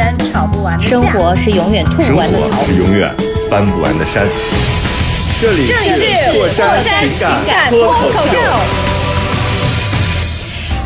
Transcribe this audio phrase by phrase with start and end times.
[0.00, 2.64] 是永远吵不完的架生活是永远吐生不完的槽活。
[2.64, 3.14] 是永远
[3.50, 4.26] 翻不完的山。
[5.38, 8.38] 这里这里是过山情情感脱口秀。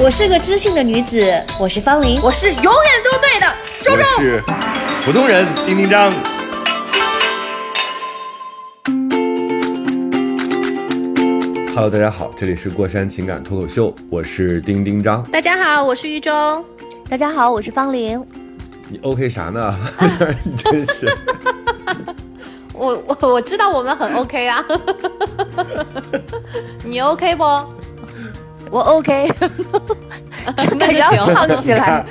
[0.00, 2.20] 我是个知性的女子，我是方玲。
[2.24, 2.72] 我是永远
[3.05, 3.46] 都对的，
[3.82, 4.05] 周我周。
[4.20, 4.42] 是
[5.05, 6.12] 普通人丁丁张。
[11.72, 15.22] Hello，大家好，这里是过山情感脱口秀，我是丁丁张。
[15.30, 16.64] 大家好，我是玉州。
[17.08, 18.20] 大家好，我是方玲。
[18.88, 19.74] 你 OK 啥呢？
[20.44, 21.06] 你 真是。
[22.72, 24.64] 我我我知道我们很 OK 啊，
[26.84, 27.44] 你 OK 不？
[28.70, 29.30] 我 OK，
[30.56, 32.04] 这感觉要唱起来。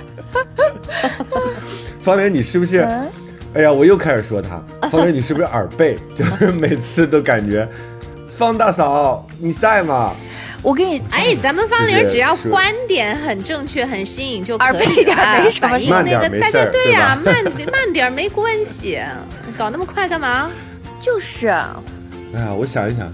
[1.99, 2.79] 方玲，你是不是？
[2.81, 3.09] 嗯
[3.55, 4.59] 哎呀，我又开始说他。
[4.89, 5.95] 方玲，你是不是耳背？
[6.15, 7.67] 就是每次都感觉，
[8.27, 10.13] 方大嫂你在吗？
[10.63, 18.99] 我给你，哎，咱们方玲只要观点很正确、很新颖就可以耳背一点了没什么反应慢点那个大家没事对呀、对慢慢点没关系，
[19.57, 20.49] 搞那么快干嘛？
[21.01, 21.49] 就是。
[21.49, 23.11] 哎呀，我想一想，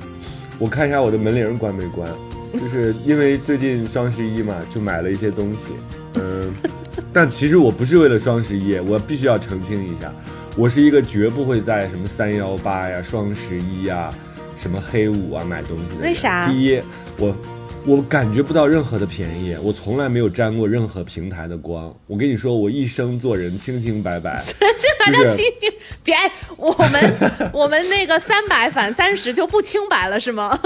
[0.59, 2.07] 我看一下我的门铃关没关，
[2.53, 5.73] 就是因为最近双十一嘛，就买了一些东西，
[6.19, 6.53] 嗯，
[7.11, 10.13] 但其实我不是为了双十一，我必须要澄清一下，
[10.55, 14.13] 我是一个绝不会在什么三幺八呀、双十一呀、
[14.61, 16.03] 什么黑五啊买东西的人。
[16.03, 16.47] 为啥？
[16.47, 16.79] 第一，
[17.19, 17.35] 我。
[17.85, 21.91] 我感觉不到任何的便宜，我从来没有沾过任何平台的光。
[22.07, 24.37] 我跟你说，我一生做人清清白白，
[24.77, 25.71] 这还就是能清清？
[26.03, 26.13] 别，
[26.57, 27.15] 我们
[27.53, 30.59] 我们那个三百反三十就不清白了是吗？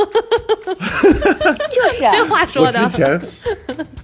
[1.69, 2.89] 就是这话说我之的。
[2.89, 3.21] 前，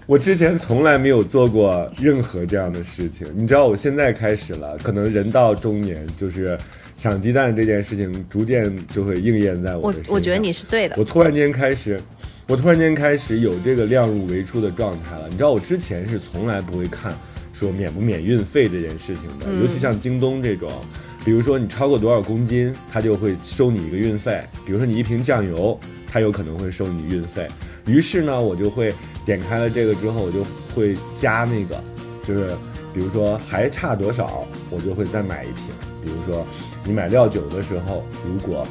[0.05, 3.27] 我之前从来没有做过任何这样的事情。
[3.35, 6.57] 你知道，我现在开始了，可能人到中年，就是
[6.95, 10.13] 抢鸡蛋这件事情，逐渐就会应验在我我的身上。
[10.13, 11.99] 我觉得你是对的我，突然间开始，
[12.49, 15.29] 我突然间开始有这个量入为出的状态了。
[15.29, 17.13] 你知道，我之前是从来不会看
[17.53, 20.71] 说免不免运费这件事情的，嗯尤其像京东这种。
[21.23, 24.41] 比如说你超过多少公斤，它就会收你一个运费。
[24.65, 25.79] 比如说你一瓶酱油，
[26.11, 27.47] 它有可能会收你运费。
[27.85, 28.91] 于是呢，我就会
[29.23, 30.43] 点开了这个之后，我就
[30.73, 31.83] 会加那个，
[32.27, 32.47] 就是
[32.95, 35.65] 比如说还差多少，我就会再买一瓶。
[36.03, 36.43] 比如说
[36.83, 38.65] 你买料酒的时候，如果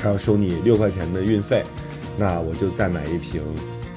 [0.00, 1.62] 他要收你六块钱的运费，
[2.20, 3.42] 那我就再买一瓶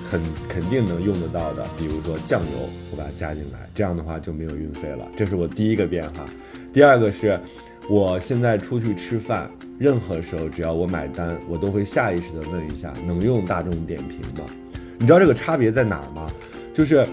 [0.10, 5.06] 很肯定能用得到的，比如说酱油，我把它加进来，这样的话就没有运费了。
[5.18, 6.26] 这是我第一个变化。
[6.72, 7.38] 第二个是，
[7.90, 14.50] 我现在出去吃饭，任何时候只要我买单，我都会下意识的问一下，能用大众点评吗？
[14.98, 16.32] 你知道这个差别在哪儿吗？
[16.74, 17.06] 就是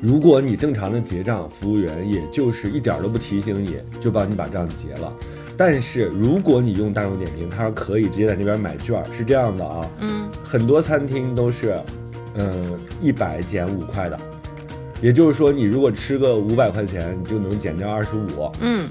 [0.00, 5.12] 如果你正常的结账，服务员也就是一点都不提醒你，就帮你把账结了。
[5.58, 9.90] 但是如果你用大众点评，它是可以直接在那边买券儿，是这样的啊。
[9.98, 11.76] 嗯，很多餐厅都是，
[12.34, 14.16] 嗯，一百减五块的，
[15.02, 18.52] 也就是说，你如果吃个五百块钱，你就能减掉二十五。
[18.60, 18.88] 嗯，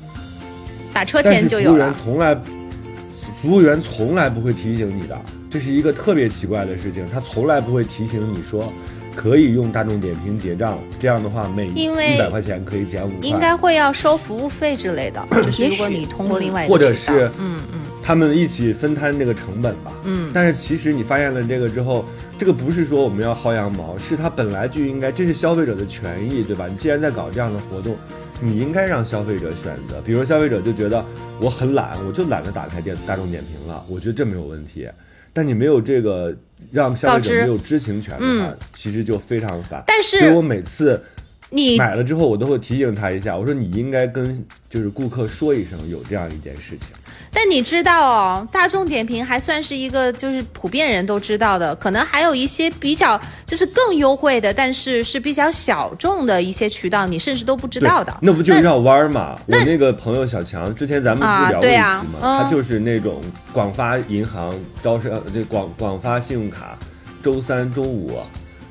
[0.91, 1.93] 打车但钱是服务员。
[2.03, 2.35] 从来，
[3.41, 5.17] 服务员从来不会提醒你的，
[5.49, 8.73] 这是一个特别奇怪的事情，他从来不会提醒你说。
[9.17, 11.89] 可以用大众点评结账，这样的话每一
[12.19, 13.19] 百块钱可以减五块。
[13.23, 19.91] 应该会要收服务费之类的， 就是如果你通过另外一个或者是嗯嗯他们一起分摊这个成本吧。
[20.03, 22.05] 嗯，但是其实你发现了这个之后，
[22.37, 26.67] 这个不是说我们要薅羊毛，是它本来就应该，这是消费者的权益，对吧？
[26.69, 27.97] 你既然在搞这样的活动，
[28.39, 29.99] 你应该让消费者选择。
[30.05, 31.03] 比如消费者就觉得
[31.41, 34.87] 我很懒，我就懒得打开电大众点评了，我觉得这没有问题。
[35.37, 36.35] 但你没有这个
[36.71, 39.83] 让消费者没有知情权的话，嗯其实就非常烦。
[39.85, 40.99] 但所以我每次
[41.51, 46.87] 你买了之后，我都会提醒他一下，我说你应该跟就是顾客说一声有这样一件事情。
[47.39, 58.17] 但你知道哦，大众点评还算是一个就是普遍人都知道的，可能还有一些比较就是更优惠的，但是是比较小众的一些渠道，你甚至都不知道的。
[58.23, 59.39] 那不就是绕弯儿嘛？
[59.45, 63.21] 我那个朋友小强，之前咱们不啊是聊过一期他就是那种
[63.53, 66.75] 广发银行招商，这广广发信用卡，
[67.23, 68.19] 周三中午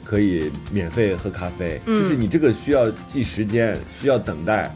[0.02, 1.80] 可以免费喝咖啡。
[1.86, 4.74] 嗯就是你这个需要记时间，需要等待，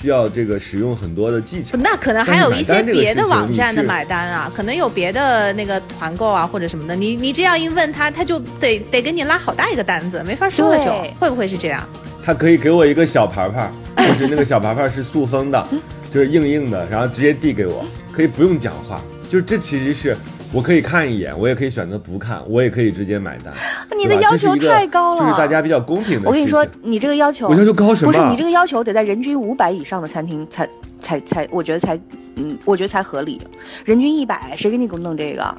[0.00, 1.76] 需要这个使用很多的技巧。
[1.78, 11.82] 那可能还有一些别的网站的买单啊，可能有别的那个团购啊或者什么的，你你这样一问他，他就得得给你拉好大一个单子，没法说了就，会不会是这样？
[12.24, 15.66] 他可以给我一个小牌牌，就是那个小牌牌是塑封的，
[16.12, 20.16] 就是硬硬的，然后直接递给我，可以不用讲话，就是这其实是
[20.52, 23.52] 我可以看一眼，我也可以选择不看，我也可以直接买单。
[23.96, 26.26] 你的要求太高了，就是大家比较公平的。
[26.26, 28.10] 我跟你说，你这个要求，我要求高什么？
[28.10, 30.68] 不是你这个要求得在人均五百以上的餐厅才
[31.00, 31.98] 才才，我觉得才
[32.36, 33.40] 嗯，我觉得才合理。
[33.84, 35.54] 人均一百，谁给你给我弄这个？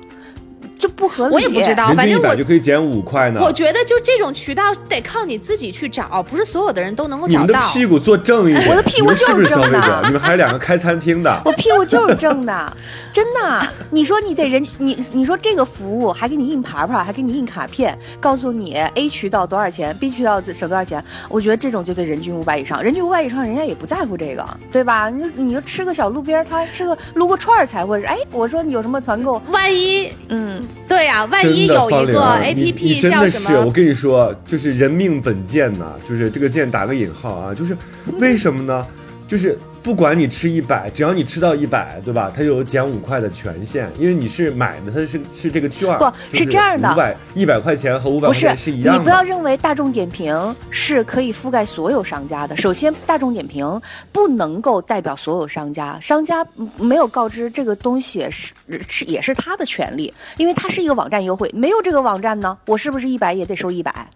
[0.80, 3.42] 这不合理，我也不知道，反正我就可以减五块呢。
[3.44, 7.46] 我觉得就这种渠道得靠你自己去找，不是所有的人都能够找到。
[7.46, 10.02] 你的屁股坐正一点，我的屁股就是正的。
[10.06, 12.78] 你们还有两个开餐厅的， 我屁股就是正的，
[13.12, 13.62] 真的。
[13.92, 21.04] 你说你得人，你你说这个服务还给你印牌牌，还给你印卡片，告诉你 A 渠道多少钱，B 渠道省多少钱。
[21.28, 25.10] 我觉得这种就得人均五百以上，人均五百以上，人家也不在乎这个，对吧？
[25.10, 28.02] 你你就吃个小路边摊，吃个撸个串儿才会。
[28.06, 29.42] 哎，我说你有什么团购？
[29.52, 31.66] 万一，嗯，对呀，万一。
[31.66, 33.66] 一有一个 A P P 叫什么？
[33.66, 37.76] 我跟你说，就是人命本贱呐，就是这个贱打个引号啊，就是
[38.20, 38.86] 为什么呢？
[39.28, 39.58] 就是。
[39.82, 42.32] 不管你吃一百，只要你吃到一百，对吧？
[42.36, 49.00] 它就有减五块的权限，因为你是买的，它是是这个券不是这样的，五百一百块钱和五百块钱是一样的。
[49.00, 52.56] 你不要认为大众点评是可以覆盖所有商家的。
[52.58, 53.82] 首先，大众点评
[54.12, 56.46] 不能够代表所有商家，商家
[56.78, 58.54] 没有告知这个东西是
[58.88, 61.50] 是也是他的权利，因为它是一个网站优惠。
[61.54, 64.08] 没有这个网站呢，我是不是一百也得收一百？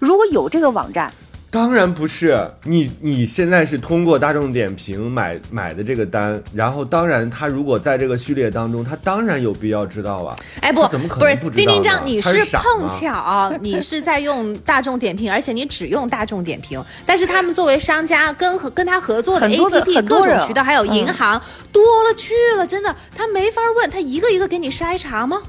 [0.00, 1.12] 如果有这个网站。
[1.52, 10.34] 当然不是你，你现在是通过大众点评买买的这个单，然后当然他如果在这个序列当中，他当然有必要知道啊。
[10.62, 11.64] 哎不，怎么可能不知道？
[11.66, 21.38] 丁丁章，你是碰巧你是在用大众点评，而且你只用大众点评，但是他们作为商家跟和跟他合作的 APP 各种渠道还有银行
[21.70, 25.42] 多了去了，真的他没法问他一个一个给你筛查吗？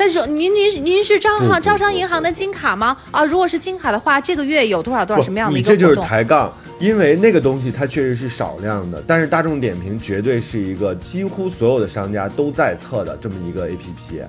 [0.00, 2.96] 但是您您您是招行招商银行的金卡吗？
[3.10, 5.78] 啊，如果是金卡的话，这个月有多少多少什么样的一个活动？
[5.78, 14.22] 你这就是抬杠，因为那个东西它确实是少量的，但是大众点评绝对是一个几乎所有的商家都在测的这么一个 APP，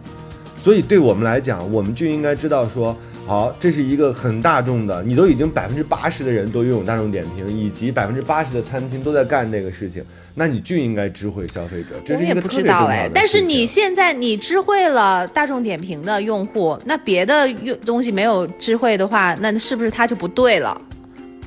[0.62, 2.94] 所以对我们来讲，我们就应该知道说，
[3.26, 10.04] 好，这是一个很大众的，你都已经百分之八十的人都拥有大众点评，以及百分之八十的餐厅都在干这个事情。
[10.34, 13.12] 那你就应该知会消费者，这是一个特别重要的。
[13.14, 20.82] 但是你现在你知会了大众点评的用户，那别的用东西没有知会的话，那是不是他就不对了？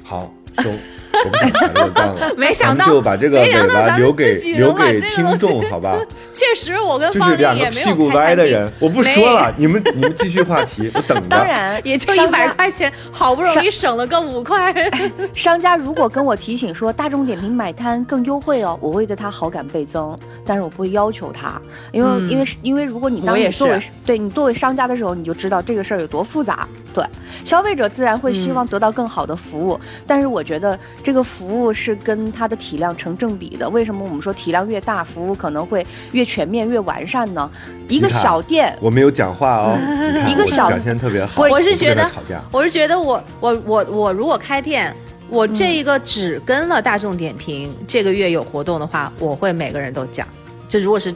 [0.03, 0.71] 好，收。
[1.25, 5.97] 我不想谈这个杠了， 没想到就把这个尾巴留给留给听众，好吧？
[6.33, 11.29] 确实，我跟就是两个屁股歪的人，我不说了，你们你们继续话题，我等着。
[11.29, 14.75] 当然，也就一百块钱，好不容易省了个五块。
[15.35, 21.61] 商家如果跟我提醒说大众点评买单更优惠哦，我会对他好感倍增，但是我不会要求他，
[21.93, 26.67] 因为因为因为如果你当你作为对你作为商家的时候，你就知道这个事儿有多复杂。
[26.93, 27.05] 对，
[27.45, 33.69] 消费者自然会希望得到更好的服务，但是我觉得这个服务是跟它的体量成正比的。
[33.69, 37.49] 为什么我们说体量越大，服务可能会越全面、越完善呢？
[37.89, 39.79] 一个小店，我没有讲话哦，
[40.27, 41.43] 一个小表现特别好。
[41.43, 42.11] 我是觉得，
[42.51, 44.97] 我是觉得，我我我我如果开店，
[45.29, 50.27] 我这一个只跟了大众点评，这个月有活动的话，我会每个人都讲。
[50.69, 51.15] 这如果是。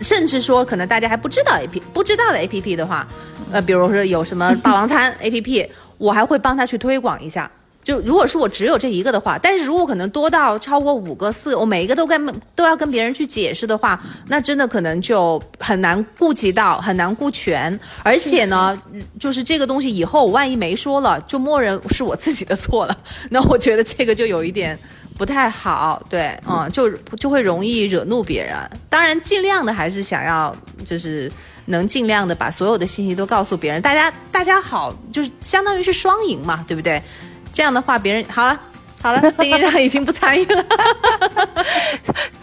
[0.00, 3.06] 甚至说，可能大家还不知道 A P 不知道的 A P P 的话，
[3.52, 7.48] 呃，比如说有什么霸王餐 A P P，我还会帮他去推广一下。
[7.84, 17.78] 就如果是我只有这一个的话，但是如果可能多到超过五个、四，我每一个都跟都要跟别人去解释的话，那真的可能就很难顾及到，很难顾全。
[18.02, 18.80] 而且呢，
[19.18, 22.96] 就是这个东西以后我万一没说了，就默认是我自己的错了。
[23.30, 24.78] 那我觉得这个就有一点。
[25.18, 28.56] 不太好，对，嗯，就就会容易惹怒别人。
[28.88, 31.30] 当然，尽量的还是想要，就是
[31.66, 33.80] 能尽量的把所有的信息都告诉别人。
[33.82, 37.00] 大家，大家好，就是相当于是双赢嘛，对不对？
[37.52, 38.58] 这样的话，别人好了，
[39.02, 40.64] 好了，丁丁章已经不参与了。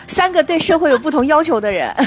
[0.08, 1.90] 三个对社会有不同要求的人。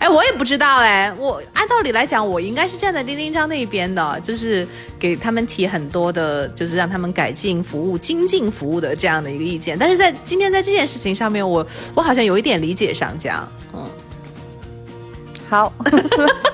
[0.00, 4.64] 哎，我也不知道哎，我按道理来讲，我应该是站在丁丁章那一边的，就是
[4.96, 9.76] 给他们提很多的，就是让他们改进服务、精进服务的这样的一个意见。
[9.76, 13.84] 但是在今天在这件事情上面，我我好像有一点理解上讲，嗯，
[15.50, 15.72] 好，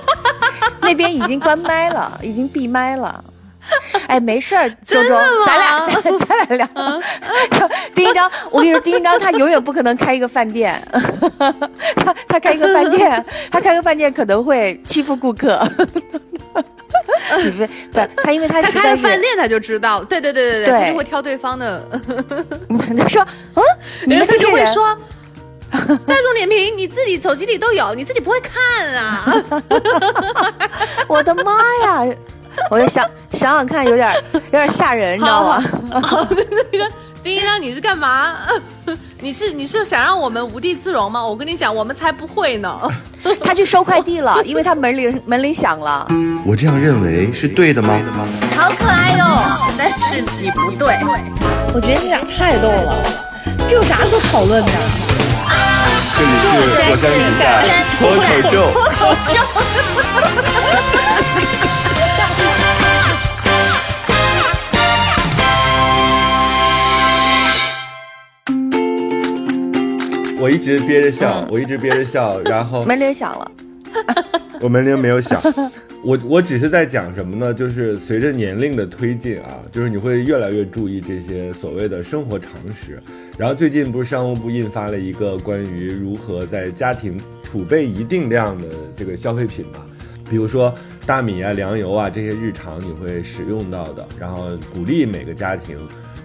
[0.81, 3.23] 那边已经关麦了，已经闭麦了。
[4.07, 7.01] 哎，没事儿，周周，咱俩咱咱俩聊。
[7.95, 10.79] 丁一章，我跟你说，丁一章他永远不可能开一个饭店，
[11.95, 15.59] 他他开一个饭店，他开个饭店可能会欺负顾客。
[15.77, 15.99] 不
[17.91, 21.83] 不，他因为他他开饭店他就知道，对对对对对，他就会挑对方的。
[22.97, 23.63] 他说，嗯，
[24.05, 24.95] 你们就会说，
[25.71, 28.61] 大众点评你自己手机里都有，你自己不会看
[28.95, 29.25] 啊？
[31.07, 31.53] 我的妈
[31.83, 32.15] 呀！
[32.69, 35.63] 我就想想想看，有点有点吓人，你知道吗？
[35.91, 36.91] 那个
[37.23, 38.35] 丁一章，你是干嘛？
[39.21, 41.25] 你是你是想让我们无地自容吗？
[41.25, 42.79] 我跟你讲，我们才不会呢。
[43.43, 46.07] 他去收快递了，因为他门铃门铃响了。
[46.45, 47.99] 我这样认为是对的吗？
[48.55, 49.41] 好可爱哟，
[49.77, 50.95] 但是你不对。
[51.73, 53.01] 我觉得你俩太逗了，
[53.67, 54.71] 这有啥可讨论的？
[56.17, 57.65] 这里是火山情感
[57.97, 58.53] 脱口秀。
[70.45, 73.51] 我一直憋着笑，我一直憋着笑， 然后门铃响了，
[74.61, 75.41] 我门铃没有响，
[76.03, 77.51] 我我只是在讲什么呢？
[77.51, 83.01] 就是随着年龄的推进啊，就是你会越来越注意这些所谓的生活常识。
[83.39, 89.83] 然后最近不是商务部印发了一个关于如何在家庭储备一定量的这个消费品嘛？
[90.29, 90.71] 比如说
[91.07, 95.75] 大米啊、粮油啊这些日常你会使用到的，然后鼓励每个家庭。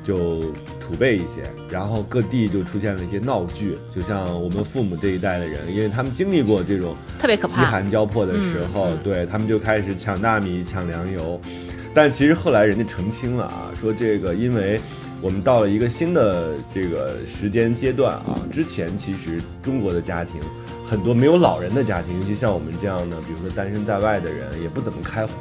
[0.02, 11.40] 就储备一些，然后各地就出现了一些闹剧，就像我们父母这一代的人，因为他们经历过这种特别可怕、饥寒交迫的时候，对他们就开始抢大米、抢粮油。
[11.92, 14.80] 但其实后来人家澄清了啊，说这个因为
[15.20, 20.40] 我们到了一个新的这个时间阶段啊，之前其实中国的家庭
[20.86, 25.32] 很多没有老人的家庭，尤其像我们这样的，比如说单身在外的人，也不怎么开火，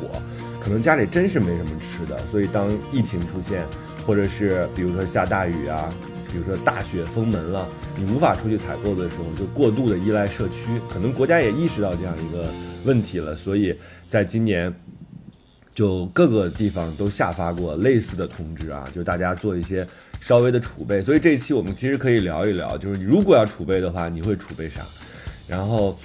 [0.60, 3.64] 可能家里真是没什么吃的，所以当疫情出现。
[4.10, 5.94] 或者是比如说下大雨啊，
[6.32, 10.82] 比如说大雪封门了，你无法出去采购的时候，就过度的依赖社区。
[10.92, 12.48] 可能国家也意识到这样一个
[12.86, 13.72] 问题了，所以
[14.08, 14.74] 在今年
[15.76, 19.86] 就各个地方都下发过类似的通知啊，就大家做一些
[20.20, 21.04] 稍微的储备。
[21.04, 24.82] 所以这一期我们其实可以聊一聊，就是如果要储备的话，你会储备啥？
[25.48, 25.96] 然后，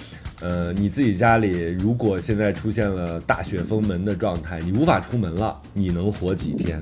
[0.41, 6.79] 呃，你自己家里如果现在出现了大雪封门的状态，你无法出门了，你能活几天？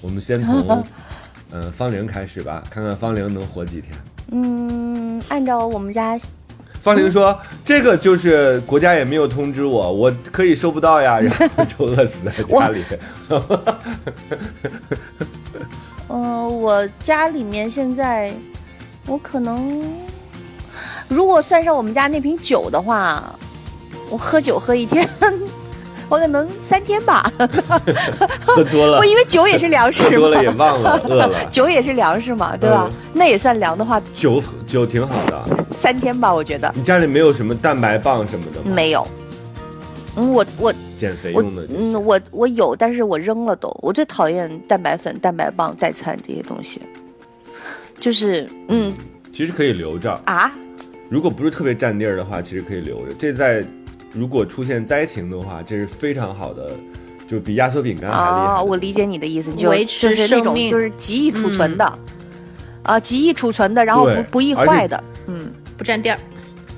[0.00, 0.84] 我们先从，
[1.50, 3.92] 呃，方玲开始吧，看看方玲能活几天。
[4.32, 6.18] 嗯，按照我们家，
[6.80, 12.84] 方玲说，这个就是国家也没有通知我，我可以收不到呀，然后就饿死在家里。
[16.08, 18.32] 嗯，我家里面现在，
[19.06, 19.82] 我可能，
[21.08, 23.34] 如果算上我们家那瓶酒的话，
[24.08, 25.08] 我喝酒喝一天。
[26.10, 27.32] 我可能三天吧，
[28.44, 28.98] 喝多了。
[28.98, 31.42] 我因为酒也是粮食，喝多了也忘了饿了。
[31.50, 32.90] 酒也是粮食嘛，对吧？
[33.14, 35.64] 那也算粮的话，酒酒挺好的。
[35.70, 36.70] 三天吧，我觉得。
[36.74, 38.74] 你家里没有什么蛋白棒什么的吗？
[38.74, 39.06] 没有。
[40.16, 41.64] 嗯，我我减肥用的。
[41.68, 43.68] 嗯，我我有，但是我扔了都。
[43.80, 46.82] 我最讨厌蛋白粉、蛋白棒、代餐这些东西。
[48.00, 48.92] 就是嗯，
[49.32, 50.50] 其实可以留着啊。
[51.08, 53.14] 如果不是特别占地儿的话，其实可以留着。
[53.16, 53.64] 这在。
[54.12, 56.70] 如果出现灾情的话，这是非常好的，
[57.28, 58.62] 就比压缩饼干还厉害。
[58.62, 61.98] 我理解你的意思，就就是那种就是极易储存的，
[62.82, 66.18] 啊，极易储存的，然后不不易坏的，嗯，不占地儿，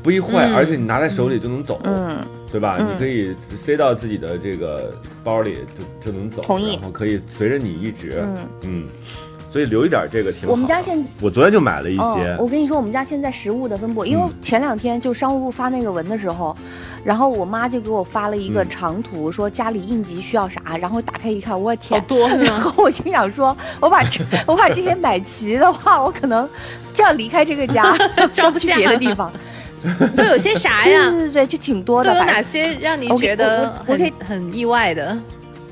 [0.02, 2.18] 不易坏，而且你拿在手里就能走，嗯，
[2.50, 2.78] 对吧？
[2.78, 5.58] 你可以塞到自己的这个包里
[6.00, 8.24] 就就能走，同意，然后可以随着你一直，
[8.62, 8.84] 嗯。
[9.52, 10.50] 所以留一点这个挺好。
[10.50, 12.36] 我们家现我昨天就买了一些。
[12.38, 16.56] 我跟你说，我们家现在食物的分布，因为前两天就商务部发那个文的时候，
[17.04, 22.26] 然后我妈就给我发了一个长图，说家里应急需要啥，然后打开一看，我天，好多。
[22.40, 26.48] 然后我心想说，我把这 我把这些买齐的话，我可能
[26.94, 27.94] 就要离开这个家，
[28.32, 29.30] 装不去别的地方。
[30.16, 31.10] 都有些啥呀？
[31.10, 32.10] 对对对，就挺多的。
[32.10, 35.18] 都有哪些让你觉得很很意外的？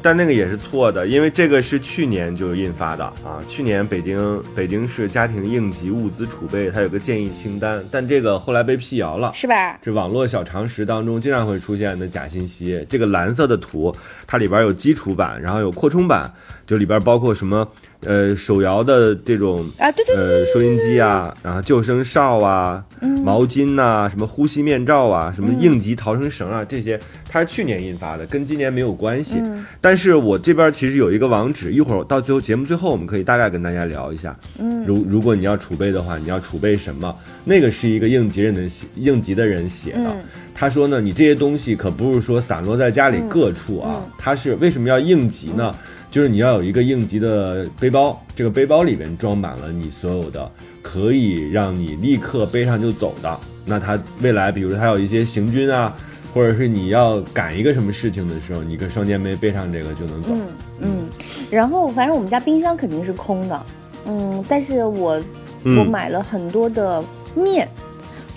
[0.03, 3.43] 但那个也是错的，因为这个是去年就印发的啊。
[3.49, 9.79] 去年北京北京市家庭应急物资储备它有个建议清单，但这个后来被辟谣了，是吧？
[9.83, 12.85] 这网络小常识当中经常会出现的假信息。
[12.89, 13.95] 这个蓝色的图，
[14.27, 16.33] 它里边有基础版，然后有扩充版，
[16.71, 17.67] 就里边包括什么？
[18.03, 22.83] 呃，手摇的这种啊，对对呃，收音机啊，然后救生哨啊，
[23.25, 26.99] 毛巾呐，什么呼吸面罩啊，什么应急逃生绳啊，这些
[27.29, 29.43] 它是去年印发的，跟今年没有关系。
[29.83, 34.35] 但是我这边其实有一个网址，一会儿到最后节目最后，我们可以大概跟大家聊一下。
[34.59, 37.15] 嗯，如如果你要储备的话，你要储备什么？
[37.45, 40.17] 那个是一个应急人的写，应急的人写的。
[40.55, 45.75] 他说呢，你这些东西可不是说散落在家里各处啊，他是为什么要应急呢？
[46.11, 50.51] 就是你要有一个应急的背包，这个背包里面装满了你所有的
[50.83, 53.39] 可以让你立刻背上就走的。
[53.65, 55.97] 那它未来，比如它有一些行军啊，
[56.35, 60.31] 或者是你要赶一个什么事情的时候，你跟双肩背背上这个就能走。
[60.33, 60.47] 嗯
[60.81, 61.09] 嗯。
[61.51, 63.67] 然后反正我们家冰箱肯定是空的，
[64.07, 65.23] 嗯，但是我
[65.65, 67.03] 我买了很多的
[67.35, 67.69] 面。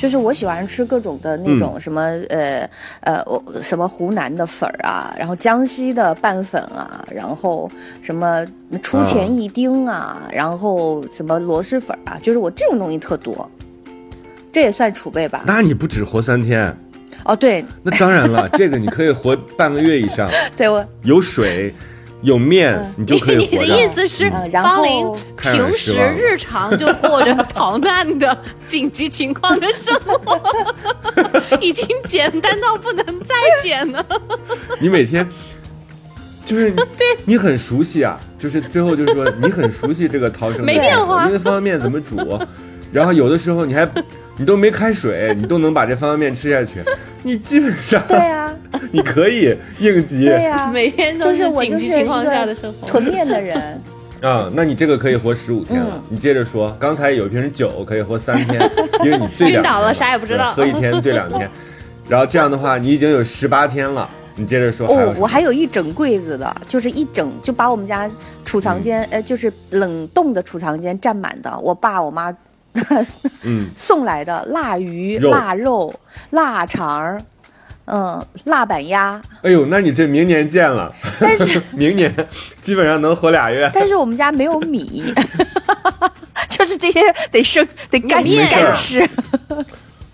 [0.04, 2.70] 就是我喜欢吃各种的那种什么呃
[3.04, 3.24] 呃
[3.62, 8.46] 什么湖南的粉儿啊，然后江西的拌粉啊，然后什么
[8.82, 13.50] 出前一丁啊，然后什么螺蛳粉啊，就是我这种东西特多，
[14.52, 15.46] 这也算储备吧？
[15.48, 16.76] 那你不止活三天？
[17.24, 20.30] 哦，对，那当然了，这个你可以活半个月以上。
[20.58, 21.74] 对我有水。
[22.24, 25.06] 有面，你就可以 你的意思是，方林
[25.38, 30.42] 平时日常就过着逃难的紧急情况的生活，
[31.60, 34.04] 已经简单到不能再简了。
[34.80, 35.28] 你每天
[36.46, 42.40] 就是 对，你很熟悉啊，就是最后就是说你很熟悉这个逃生没变化，因为方便面怎么煮，
[42.92, 43.88] 然后有的时候你还
[44.38, 46.82] 你都没开水，你都能把这方便面吃下去，
[47.22, 48.43] 你基本上对啊。
[48.92, 52.88] 你可以应急，对呀，每天都是紧急情况下的生活。
[52.88, 53.82] 囤面的人
[54.22, 56.02] 啊，那你这个可以活十五天了。
[56.10, 58.72] 你接着说，刚才有一瓶酒可以活三天，
[59.04, 61.50] 因为你醉晕倒了，啥也不知道，喝一天醉两天，
[62.08, 64.10] 然后这样的话，你已经有十八天了。
[64.36, 64.88] 你接着说。
[64.88, 68.10] 哦，我还有一整柜子的，就是一整就把我们家
[68.44, 71.56] 储藏间，呃，就是冷冻的储藏间占满的。
[71.60, 72.36] 我爸我妈，
[73.44, 75.94] 嗯，送来的腊鱼、腊肉、
[76.32, 77.22] 腊肠。
[77.86, 79.22] 嗯，辣板鸭。
[79.42, 80.94] 哎呦，那你这明年见了。
[81.20, 82.14] 但是 明年
[82.62, 83.70] 基本上能活俩月。
[83.74, 85.04] 但是我们家没有米，
[86.50, 89.08] 就是这些得生得干面吃。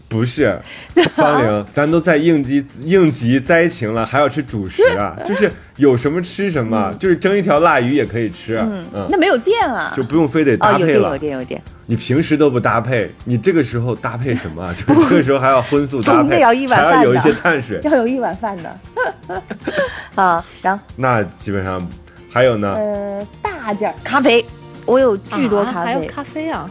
[0.09, 0.59] 不是，
[1.15, 5.15] 方玲，咱都在应急应急灾情了，还要吃主食啊？
[5.25, 8.57] 就是有什么吃什么，就是蒸一条腊鱼也可以吃。
[8.57, 10.87] 嗯嗯，那没有电啊，就不用非得搭配了。
[10.87, 11.61] 有电有电有电。
[11.85, 14.73] 你平时都不搭配，你这个时候搭配什么？
[14.75, 19.41] 就这个时候还要荤素搭配，还要有一些碳水，要有一碗饭的。
[20.15, 21.87] 啊，然后那基本上
[22.31, 22.75] 还有呢？
[22.75, 24.43] 呃，大件咖啡，
[24.85, 26.69] 我有巨多咖啡，还有咖啡啊。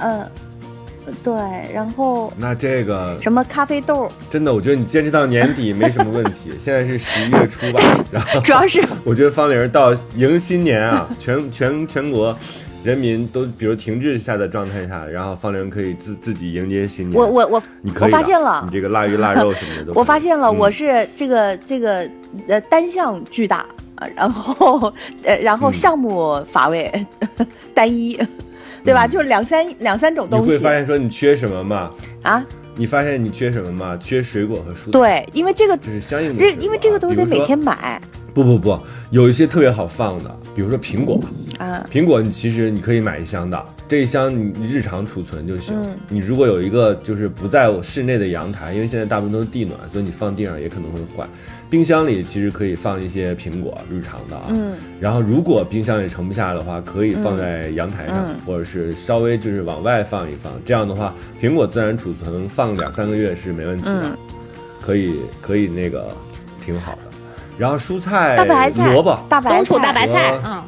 [0.00, 0.30] 嗯，
[1.22, 1.34] 对，
[1.72, 4.10] 然后那这个什么咖啡豆？
[4.30, 6.52] 真的，我觉得你坚持到年底没什么问题。
[6.58, 12.36] 现在是十一月初吧，然后主要是我觉得方玲到迎新年啊，全全全国。
[12.84, 17.20] 人民都比如停滞下的状态下，然后方玲可以自自己迎接新年。
[17.20, 18.12] 我我我，你可以。
[18.12, 19.92] 我发现了，你这个腊鱼腊肉什么的都。
[19.98, 22.08] 我发现了，我是这个这个
[22.46, 23.66] 呃单项巨大，
[24.14, 24.92] 然后
[25.24, 26.90] 呃然后项目乏味，
[27.74, 28.16] 单一，
[28.88, 29.06] 对吧？
[29.06, 30.46] 就是两三两三种东西。
[30.46, 31.90] 你会发现说你缺什么吗？
[32.22, 32.44] 啊？
[32.74, 33.96] 你发现你缺什么吗？
[33.98, 34.90] 缺水果和蔬菜。
[34.92, 36.50] 对，因为这个就是相应的。
[36.60, 38.00] 因为这个东西得每天买。
[38.32, 38.78] 不不不，
[39.10, 41.20] 有一些特别好放的，比如说苹果
[41.58, 45.76] 啊，苹果你其实你可以买一箱的，这一箱你日常储存就行。
[46.08, 51.26] 你如果有一个就是不在室内的阳台，因为现在大部分都是地暖，所以你放地上也可能会坏。
[51.70, 54.44] 冰箱里其实可以放一些苹果，日常的啊。
[54.48, 54.74] 嗯。
[55.00, 60.52] 然后如果冰箱里盛不下的话，可以放在阳台上，或者是稍微就是往外放一放。
[60.64, 64.18] 这样的话，苹果自然储存放两三个月是没问题的，
[64.80, 66.08] 可以可以那个
[66.64, 66.98] 挺好的。
[67.58, 68.36] 然后蔬菜、
[68.92, 70.62] 萝卜、大白冬储大白菜，嗯，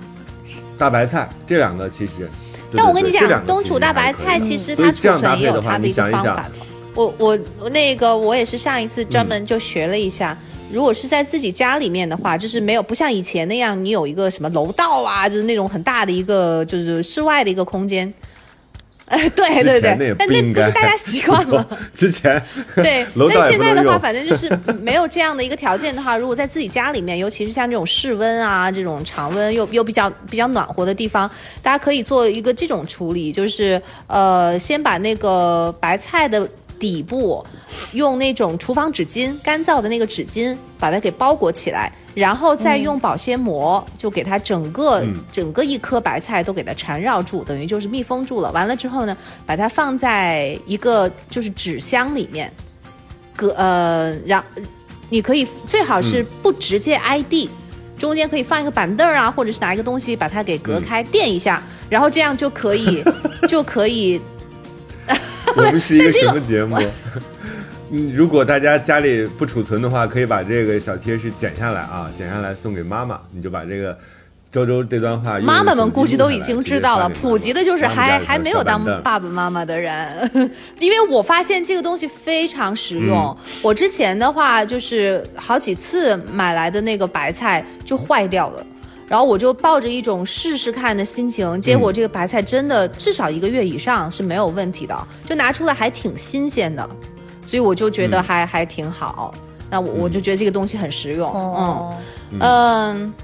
[0.76, 2.28] 大白菜这两个其实，
[2.76, 6.50] 但我跟你讲，冬储大白菜其实它储存也有它的一个方法。
[6.96, 10.36] 我我那个我也是上一次专门就学了一下，
[10.72, 18.12] 如果是在自己家里面的话，就是没有不像以前那样，你有一个什么楼道啊，就是那种很大的一个就是室外的一个空间。
[19.10, 21.66] 哎，对对对，但那不是大家习惯了。
[21.92, 22.40] 之前
[22.76, 23.04] 对，
[23.34, 24.48] 但现在的话，反正就是
[24.80, 31.28] 没有这样的一个条件的话，如果在自己家里面，尤其是像这种室温啊，这种常温又又比较比较暖和的地方，
[31.60, 36.48] 大家可以做一个这种处理，就是呃，先把那个白菜的。
[36.80, 37.44] 底部
[37.92, 48.50] 用那种厨房纸巾，干燥的那个纸巾把它给包裹起来，然后再用保鲜膜就给它整个整个一颗白菜都给它缠绕住，等于就是密封住了。
[48.52, 49.14] 完了之后呢，
[49.44, 52.50] 把它放在一个就是纸箱里面，
[53.36, 54.42] 隔呃，然
[55.10, 57.50] 你可以最好是不直接挨地，
[57.98, 63.04] 中间可以放一个板凳啊，或者是拿一个东西把它给隔开垫一下，然后这样就可以
[63.46, 64.18] 就可以。
[65.56, 66.76] 我们是一个什么节目？
[67.92, 73.20] 嗯，如果大家家里不储存的话，可以把这个小贴士剪下来啊，剪下来送给妈妈。
[73.32, 73.98] 你就把这个
[74.52, 77.08] 周周这段话，妈妈们估计都已经知道了。
[77.08, 80.30] 普及的就是还还没有当爸爸妈妈的人，
[80.78, 83.36] 因为我发现这个东西非常实用。
[83.60, 88.64] 我之前的话就是好几次买来的那个白菜就坏掉了。
[89.10, 94.96] 然后我就抱着一种试试看的心情，结果这个白菜真的至少一个月以上是没有问题的，
[95.28, 96.88] 就拿出来还挺新鲜的，
[97.44, 99.34] 所以我就觉得还还挺好。
[99.68, 101.28] 那我我就觉得这个东西很实用。
[101.34, 101.96] 嗯
[102.38, 103.14] 嗯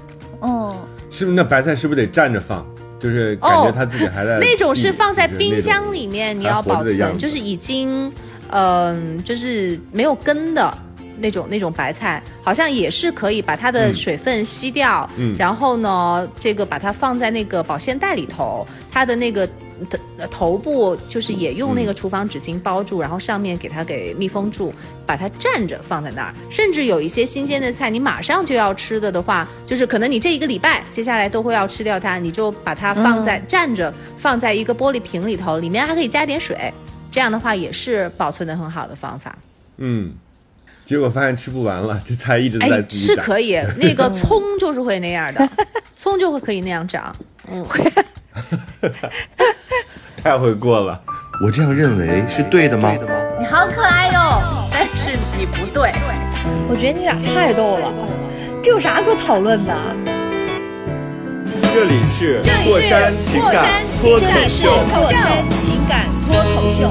[0.41, 0.75] 嗯，
[1.09, 2.67] 是不是那白菜是不是得站着放？
[2.99, 8.11] 就是感觉它自己还在那种是放在冰箱里面，你要保存，就是已经
[8.49, 10.77] 嗯，就是没有根的。
[11.19, 19.47] 那种那种白菜好像也是可以把它的水分吸掉，嗯，然后呢，这个把它放在那个保鲜袋里头，它的那个
[20.31, 24.73] 头部就是也用那个厨房纸巾包住，然后上面给它给密封住，
[25.05, 26.33] 把它站着放在那儿。
[26.49, 36.73] 甚至有一些新鲜的菜，你马上就要吃的的话，就是可能你这一个礼拜接下来都会要吃掉它，你就把它放在站着，放在一个玻璃瓶里头，里面还可以加点水，
[37.11, 39.37] 这样的话也是保存的很好的方法。
[39.77, 40.13] 嗯。
[40.87, 43.15] 结果发现吃不完了， 这菜一直在自己长。
[43.15, 45.49] 是可以， 那个葱就是会那样的，
[45.97, 47.13] 葱就会可以那样长。
[47.51, 47.83] 嗯， 会。
[50.23, 50.99] 太会过了，
[51.43, 52.93] 我这样认为是对的吗？
[53.37, 55.91] 你好可爱哟，但是你不对。
[56.69, 57.93] 我觉得你俩太逗了，
[58.63, 59.73] 这有啥可讨论的？
[61.73, 64.71] 这里是过山情感脱口秀。
[64.89, 66.89] 过山情感脱口秀。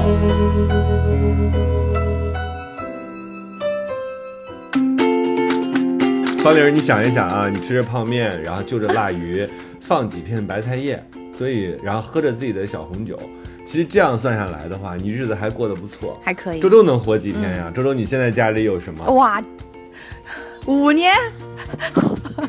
[6.47, 9.45] 方玲，你想一想啊，你吃着泡面，然后就着辣鱼，
[9.81, 11.03] 放几片白菜叶，
[11.37, 13.19] 所以然后喝着自己的小红酒，
[13.65, 16.61] 其实这样算下来的话，你日子还过得不错，还可以。
[16.61, 17.69] 周周能活几天呀？
[17.75, 19.03] 周周，你现在家里有什么？
[19.11, 19.43] 哇，
[20.65, 21.13] 五年。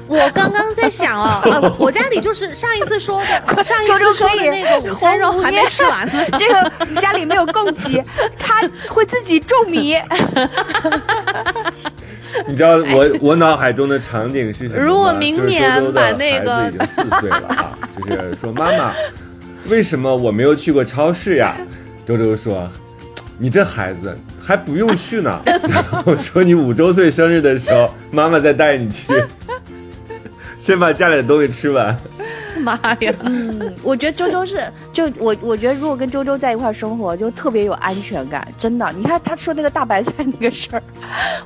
[0.06, 6.12] 我刚刚在想哦，呃，我家里就是上一次说的， 上一次说的那个午餐肉还没吃完呢。
[6.38, 8.04] 这个家里没有供给，
[8.38, 9.96] 他会自己种米。
[12.46, 14.82] 你知道我我脑海中的场景是什么吗？
[14.86, 18.94] 如果明年把那个已经四岁了啊，就是说妈妈，
[19.68, 21.56] 为什么我没有去过超市呀？
[22.06, 22.68] 周周说，
[23.38, 25.40] 你这孩子还不用去呢。
[25.68, 29.06] 然后说你五周岁生日的时候，妈妈再带你去，
[30.56, 31.98] 先把家里的东西吃完。
[32.58, 33.12] 妈呀！
[33.22, 38.92] 嗯，我觉得周周是就我，我觉得如果跟周周在一块生活，就特别有安全感，真的。
[38.96, 40.82] 你看他说那个大白菜那个事儿，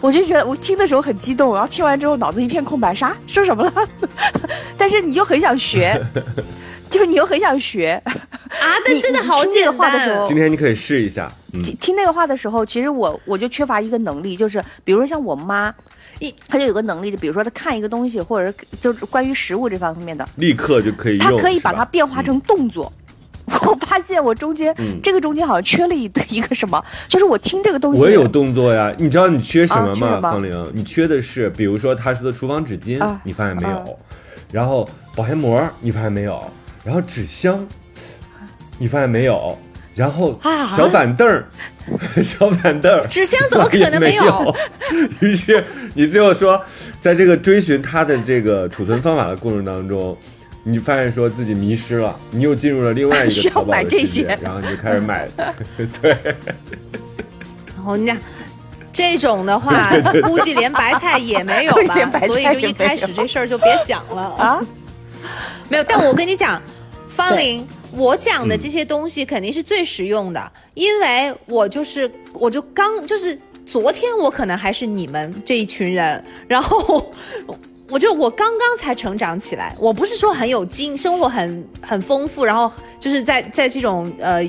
[0.00, 3.88] 我就觉得我听的时候很激动，然后听完之后脑子一片空白，啥说什么了？
[4.76, 6.00] 但是你就很想学，
[6.90, 8.12] 就是你又很想学啊！
[8.84, 10.26] 但真的好简单。
[10.26, 11.30] 今 天你可以试一下。
[11.62, 15.74] 听听那个话的时候，其实我我就缺乏一个能力，就是比如说像我妈。
[16.46, 21.16] 他就有个能力，就比如说他看一个东西，或者是就是关于食物这方面的，立刻就可以。
[21.16, 22.92] 他可以把它变化成动作。
[23.66, 28.00] 我发现我中间这个中间好像缺了一一个什么，就是我听这个东西。
[28.00, 30.20] 我有动作呀，你知道你缺什么吗？
[30.20, 33.98] 方玲，你缺的是，比如说他说的厨房纸巾，你发现没有？
[34.52, 36.42] 然后保鲜膜，你发现没有？
[36.84, 37.66] 然后纸箱，
[38.78, 39.58] 你发现没有？
[39.94, 40.38] 然后
[40.76, 41.46] 小板凳儿，
[42.22, 44.56] 小板凳儿， 纸箱怎么可能没有？
[45.20, 45.62] 于是
[45.94, 46.58] 你最后说，
[47.00, 50.16] 在这个追寻它的这个储存方法的过程当中，
[50.64, 55.28] 你发现说自己迷失了，你又进入了另外一个淘宝的世界，然后你就开始买，
[56.00, 56.16] 对。
[57.76, 58.16] 然后你讲
[58.92, 59.90] 这种的话，
[60.22, 61.96] 估计连白菜也没有吧？
[62.26, 64.60] 所以就一开始这事儿就别想了啊。
[65.68, 66.62] 没有，但我跟你讲，
[67.08, 67.66] 方玲。
[67.96, 77.12] 我讲的这些东西肯定是最实用的，因为我就是我就刚就是昨天我可能还是你们这一群人，然后
[77.90, 84.42] 我就我刚刚才成长起来，我不是说很有经生活很很丰富，然后就是在在这种呃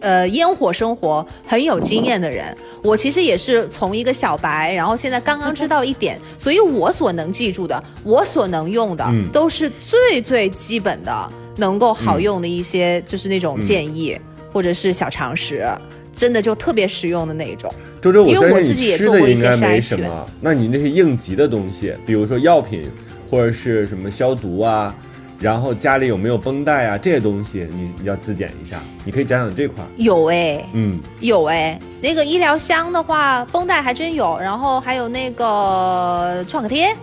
[0.00, 11.30] 呃烟火生活很有经验的人，我其实也是从一个小白，然后现在刚刚知道一点，所以我所能记住的，我所能用的都是最最基本的。
[11.56, 14.18] 能够好用的一些，就是那种建议
[14.52, 15.66] 或者是小常识，
[16.14, 17.72] 真的就特别实用的那一种。
[18.00, 20.26] 周周，我相信你吃的应该没什么。
[20.40, 22.88] 那你那些应急的东西，比如说药品
[23.30, 24.94] 或者是什么消毒啊，
[25.40, 28.80] 然后家里有没有绷带啊，这些东西你你要自检一下。
[29.04, 29.84] 你可以讲讲这块。
[29.96, 31.78] 有哎，嗯，有哎。
[32.00, 36.94] 那个医疗箱的话，绷带还真有，然后还有那个创可贴，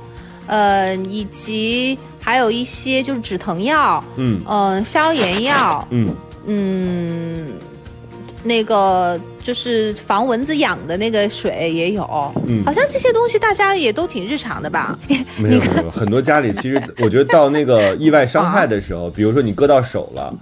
[0.47, 1.97] 呃，以及。
[2.23, 4.41] 还有一些就是止疼药，嗯。
[4.47, 6.07] 嗯，消炎药，嗯。
[6.45, 7.47] 嗯，
[8.43, 12.03] 那个就是防蚊子痒的那个水也有，
[12.47, 14.97] 嗯，好像这些东西大家也都挺日常的吧？
[15.38, 20.33] 没有没有，很多家里 其实我觉得到那个意外伤害的时候， 比如说你割到手了，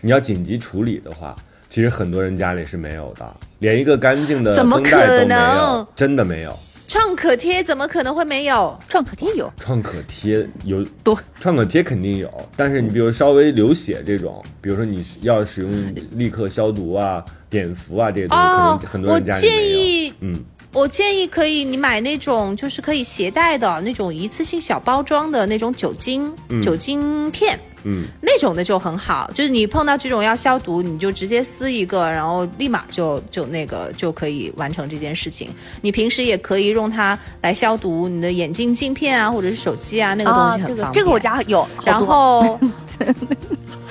[0.00, 1.36] 你要紧急处理的话，
[1.68, 6.56] 其实很多人家里是没有的，连一个干净的绷带都没有，真的没有。
[6.88, 8.76] 创可贴怎么可能会没有？
[8.88, 11.16] 创可贴有，创可贴有多？
[11.38, 19.52] 创可贴肯定有，但是你比如稍微流血这种，比如说你要使用立刻消毒啊、碘伏啊这些东西，可能很多人家里没有。
[19.52, 27.58] 我建议，嗯，我建议可以你买那种就是可以携带的那种一次性小包装的那种酒精酒精片。
[27.84, 29.30] 嗯，那种的就很好。
[29.34, 35.48] 就是你碰到这种要消毒，你就直接撕一个，然后立马就就那个就可以完成这件事情。
[35.80, 40.92] 你平时也可以用它来消毒你的眼镜镜片啊，或者是手机啊，那个东西很方便。
[40.92, 42.58] 这个我家有，然后。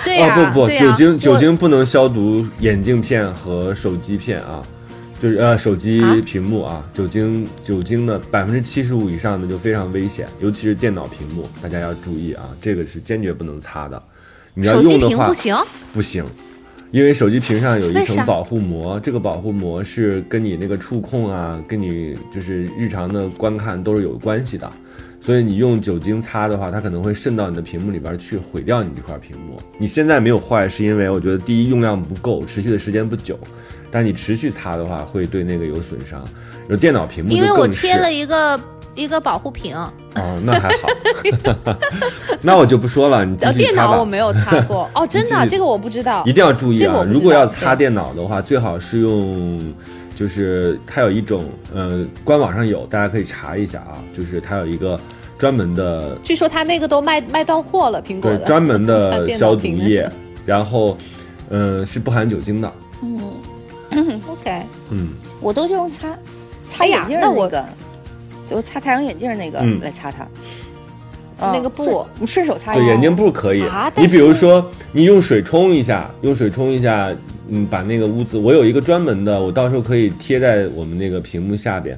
[0.03, 4.61] 对呀，不不，酒精酒精不能消毒眼镜片和手机片啊，
[5.19, 14.01] 就是呃手机屏幕啊，酒精酒精的百分之七十五以上的就非常危险，尤其是电脑屏幕，大家要注意啊，这个是坚决不能擦的。
[14.53, 15.55] 你要用的话不行，
[15.93, 16.25] 不行，
[16.91, 24.71] 因为手机屏上有一层保护膜，这个保护膜是跟你那个触控啊，跟你就是日常的观看都是有关系的。
[25.19, 29.59] 所以你用酒精擦的话，它可能会渗到你的屏幕里边去，毁掉你这块屏幕。
[29.77, 33.37] 你现在没有坏，是因为我觉得第一用量不够，持续的时间不久。
[33.91, 36.23] 但你持续擦的话，会对那个有损伤。
[36.69, 38.59] 有电脑屏幕，因为我贴了一个
[38.95, 39.75] 一个保护屏。
[39.75, 40.89] 哦，那还好。
[42.41, 44.89] 那我就不说了，你继续电脑我没有擦过。
[44.95, 46.23] 哦，真的，这个我不知道。
[46.25, 47.05] 一定要注意啊！
[47.07, 49.73] 如果要擦电脑的话，最好是用。
[50.17, 54.01] 就是它有一种，呃，官网上有，大家可以查一下啊。
[54.17, 54.99] 就是它有一个
[55.37, 60.09] 专门的，据说它那个都卖卖断货了，苹果对专门的 消毒液，
[60.43, 60.97] 然后，
[61.49, 62.73] 呃，是不含酒精的。
[63.03, 63.19] 嗯
[64.27, 66.17] ，OK，嗯，我都是用擦
[66.65, 67.65] 擦眼镜那个，
[68.49, 70.27] 就擦太阳眼镜那个来擦它。
[71.39, 72.83] 那个布，你顺手擦一下。
[72.83, 73.63] 对，眼镜布可以。
[73.95, 77.13] 你比如说，你用水冲一下，用水冲一下，
[77.47, 78.39] 嗯，把那个污渍。
[78.39, 81.95] 我有一个专门的，我到时候可以贴在我们那个屏幕下边。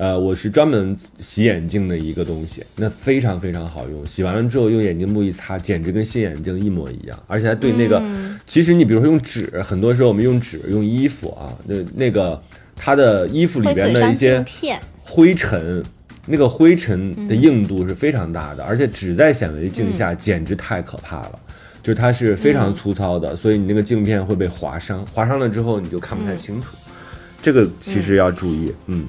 [0.00, 4.06] 呃，我是专门洗眼镜的一个东西，那非常非常好用。
[4.06, 7.22] 洗完了之后用眼镜布一擦，简直跟新眼镜一模一样。
[7.26, 8.02] 而且它对那个，
[8.46, 12.42] 其实你比如说用纸，很多时候我们用纸用衣服啊，那那个
[12.74, 14.42] 它的衣服里边的一些
[15.04, 15.84] 灰尘。
[16.24, 21.38] 那个灰尘的硬度是非常大的，而且纸在显微镜下简直太可怕了，
[21.82, 26.76] 就是它是非常粗糙的，所以你那个镜片会被划伤，划伤了之后你就看不太清楚，
[27.42, 28.72] 这个其实要注意。
[28.86, 29.06] 嗯，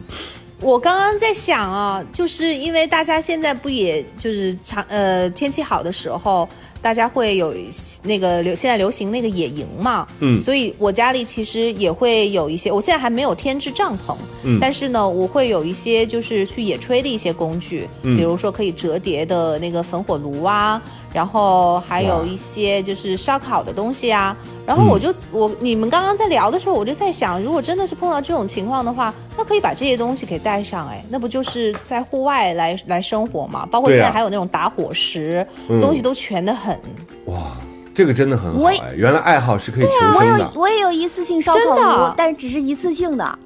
[0.61, 6.47] 我刚刚在想啊，就是因为大家现在不也就是长呃天气好的时候。
[6.83, 7.53] 大家会有
[8.01, 20.81] 那个流现在流行那个野营嘛，嗯，所以我家里其实也会有一些，我现在还没有添置帐篷，嗯，但是呢，我会有一些就是去野炊的一些工具，嗯，比如说可以折叠的那个焚火炉啊，
[21.13, 33.65] 然后还有一些就是烧烤的东西啊，然后我就我你们刚刚在聊的时候，我就在想，如果真的是碰到这种情况的话，那可以把这些东西给带上，哎，那不就是在户外来来生活嘛？
[33.69, 35.45] 包括现在还有那种打火石，
[35.81, 36.79] 东西都全的很。
[37.25, 37.57] 哇，
[37.93, 38.79] 这个真的很好哎！
[38.95, 40.51] 原来爱好是可以求生的。
[40.53, 43.39] 我有我也有一次性烧烤炉，但只是一次性的。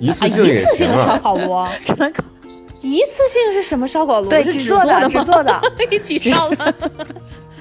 [0.00, 1.54] 一次性一次性的烧烤炉，
[2.80, 4.28] 一次性是什么烧烤炉？
[4.28, 5.60] 对，纸做的，纸做的，
[5.90, 6.56] 一起烧了。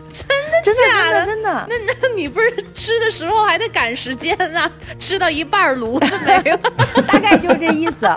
[0.10, 1.26] 真的假的？
[1.26, 1.68] 真的？
[1.70, 4.72] 那那你不是吃的时候还得赶时间呢？
[5.00, 6.60] 吃到一半炉子没了，
[7.08, 8.10] 大概就是这意思，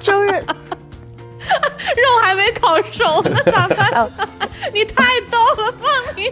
[0.00, 0.42] 就是。
[1.44, 4.10] 肉还没烤熟呢，咋办？
[4.72, 6.30] 你太逗了，放你！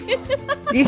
[0.73, 0.83] 你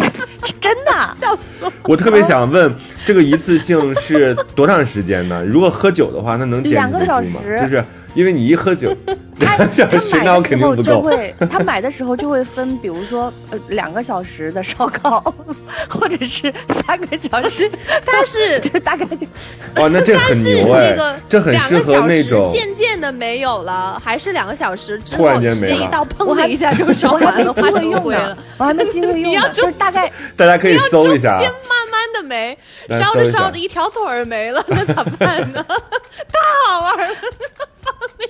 [0.58, 1.70] 真的笑死我！
[1.82, 5.44] 我特别想问，这个一次性是多长时间呢？
[5.44, 7.58] 如果喝酒的话，那能两个小时？
[7.60, 7.84] 就是。
[8.14, 8.96] 因为你一喝酒，
[9.38, 10.00] 他 他买的
[10.48, 15.20] 时候就会，他买的时候就会分，比如说呃两个小时的烧烤，
[15.88, 17.70] 或者是三个小时，
[18.04, 19.26] 但是大概就
[19.82, 20.96] 哇，那这很牛哎，
[21.28, 31.42] 这很适合那种渐渐的没有了，还是两个小时之后直接一到砰的一下就烧完了，机会用了，我还没机会用，就大概大家可以搜一下，慢
[31.90, 32.56] 慢的没，
[32.90, 35.64] 烧着烧着一条腿儿没了，那咋办呢？
[35.68, 37.14] 太好玩了。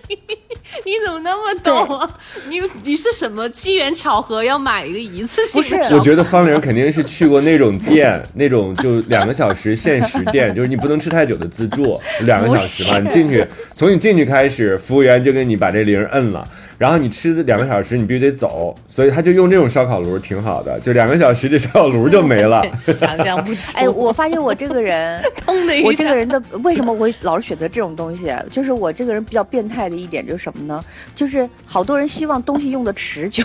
[0.09, 0.19] 你
[0.85, 2.19] 你怎么那么懂啊？
[2.49, 5.79] 你你是什么机缘巧合要买一个一次性？
[5.97, 12.99] 我觉得方玲肯定是去过那种店， 那种就两个小时限时店，就是你不能吃太久的自助，两个小时吧。
[12.99, 16.47] 你进去，从你进去开始，服务员就给你把这铃摁了。
[16.85, 20.79] 然后你吃两个小时，你必须得走，所以他就用这种烧烤炉，挺好的。
[20.81, 22.63] 就两个小时，这烧烤炉就没了。
[22.79, 23.73] 想象不出。
[23.75, 25.19] 哎，我发现我这个人，
[25.83, 28.31] 我这个人的为什么我老是选择这种东西？
[28.51, 30.85] 就是我这个人比较变态的一点就是什么呢？
[31.15, 33.43] 就是好多人希望东西用的持久，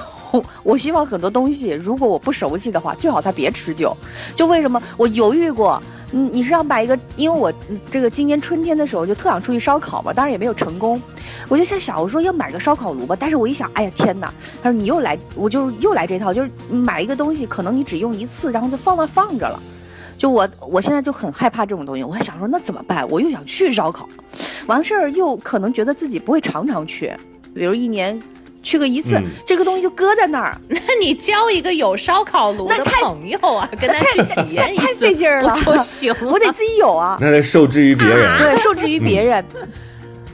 [0.63, 3.95] 我希望很多东西，如果我不熟悉的话，最好它别持久。
[4.35, 5.81] 就为什么我犹豫过？
[6.11, 6.97] 嗯，你是要买一个？
[7.15, 7.53] 因为我
[7.91, 10.99] 这个今年春天的时候就特想出去烧烤嘛，当然也没有成功。
[11.47, 13.15] 我就在想，我说要买个烧烤炉吧。
[13.19, 14.33] 但是我一想，哎呀天哪！
[14.63, 19.61] 他说你又来，我就又来这套，就是买一个东西，可能你只用一次，然后就放那放着了。
[20.17, 22.03] 就我我现在就很害怕这种东西。
[22.03, 23.07] 我还想说，那怎么办？
[23.07, 24.09] 我又想去烧烤，
[24.65, 27.15] 完事儿又可能觉得自己不会常常去，
[27.53, 28.19] 比如一年。
[28.61, 30.59] 去个一次，这个东西就搁在那儿。
[30.67, 36.13] 那你交一个有烧烤炉的朋友啊， 跟他去体验一次，太费劲了就行。
[36.25, 37.17] 我得自己有啊。
[37.21, 39.43] 那得受制于别人，对，受制于别人。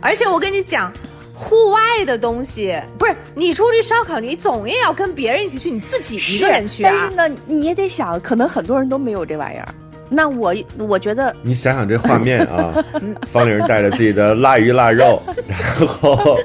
[0.01, 0.91] 而且我跟你讲，
[1.33, 6.91] 户外的东西不是你出去烧烤，你总也要跟别人一起去，你自己一个人去啊。
[7.15, 9.67] 但是呢，你也得想，可能很多人都没有这玩意儿。
[10.09, 12.73] 那我我觉得，你想想这画面啊，
[13.31, 16.37] 方玲带着自己的腊鱼腊肉，然后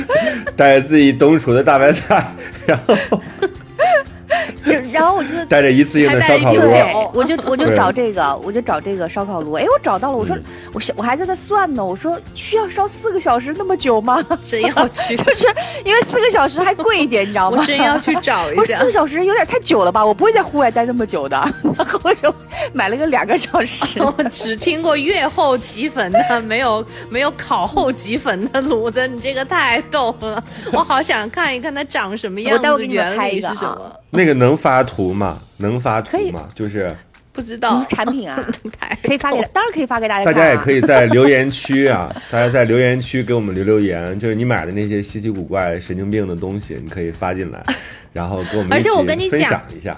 [0.56, 2.24] 带着自己冬储的大白菜，
[2.66, 2.94] 然后。
[4.92, 6.60] 然后我就带着一次性的烧烤炉，
[7.12, 9.52] 我就我就找这个，我就找这个烧烤炉。
[9.52, 10.16] 哎，我找到了。
[10.16, 10.36] 我说，
[10.72, 11.84] 我我还在那算呢。
[11.84, 14.24] 我说需要烧四个小时那么久吗？
[14.44, 15.46] 真要去， 就是
[15.84, 17.58] 因为四个小时还贵一点，你知道吗？
[17.60, 18.78] 我真要去找一下。
[18.78, 20.04] 四个小时有点太久了吧？
[20.04, 21.36] 我不会在户外待那么久的。
[21.62, 22.34] 然后我就
[22.72, 24.02] 买了个两个小时。
[24.02, 29.06] 我只听过月后即焚的，没有没有烤后即焚的炉子。
[29.06, 33.92] 你这个太逗了，我好想看一看它长什么样子，原理是什么。
[34.10, 35.40] 那个能发图吗？
[35.58, 36.48] 能发图吗？
[36.54, 36.94] 就是
[37.32, 38.42] 不知道产品啊，
[39.04, 40.24] 可以发给，当然可以发给大家。
[40.24, 47.62] 大家也可以在留言区啊， 大家在留言区给我们留留言，就是你买的那些稀奇古怪、神经病的东西，你可以发进来，
[48.12, 49.94] 然后给我们而且我跟你分享一下。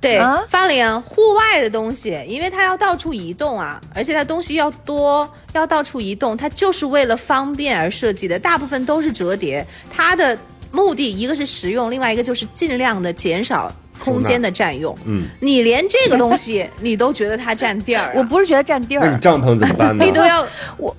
[0.00, 10.38] 对，方林，户外的东西，因为它要到处移动啊，而且它东西要多，要到处移动，它就是为了方便而设计的，大部分都是折叠，它的。
[10.70, 14.96] 目的一个是实用，另外一个就是尽量的减少空间的占用。
[15.06, 19.06] 嗯，你连这个东西你都觉得它占地儿， 我不是觉得占地儿。
[19.06, 20.04] 那你帐篷怎么办呢？
[20.04, 20.96] 你都要我，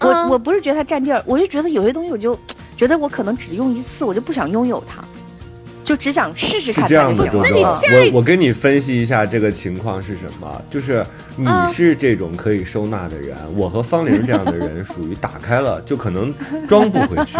[0.00, 2.38] 我我不是觉得它占地儿，我就觉得有些东西我就
[2.76, 5.02] 觉得我可能只用一次，我就不想拥有它。
[5.86, 10.62] 就只想试试看这样的，周周，我我跟你分析一下这个情况是什么？
[10.68, 16.34] 就是你是这种可以收纳的人，我和方玲这样的人属于打开了就可能
[16.66, 17.38] 装不回去，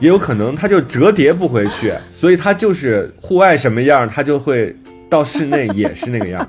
[0.00, 4.74] 也有可能它就折叠不回去，所以它就是户外什么样，它就会
[5.08, 6.44] 到室内也是那个样。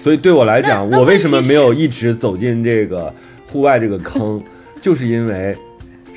[0.00, 3.12] 所以对我来讲，我为什么没有一直走进这个
[3.50, 4.40] 户外这个坑，
[4.80, 5.58] 就是因为。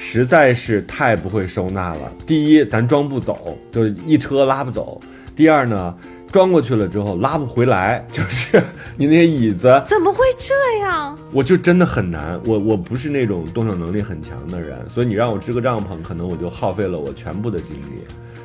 [0.04, 2.12] 实在是太不会收纳了。
[2.26, 5.00] 第一，咱装不走，就是一车拉不走；
[5.36, 5.96] 第二呢，
[6.32, 8.60] 装过去了之后拉不回来，就是
[8.98, 11.16] 你那些椅子怎么会这样？
[11.32, 12.42] 我就真的很难。
[12.46, 18.02] 我我不是那种动手能力很强的人，所以你让我支个帐篷，可能我就耗费了我全部的精力。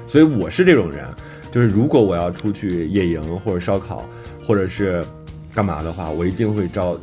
[0.06, 1.06] 所以我是这种人，
[1.50, 4.06] 就是如果我要出去野营或者烧烤，
[4.46, 5.02] 或者是
[5.54, 6.98] 干嘛的话，我一定会招。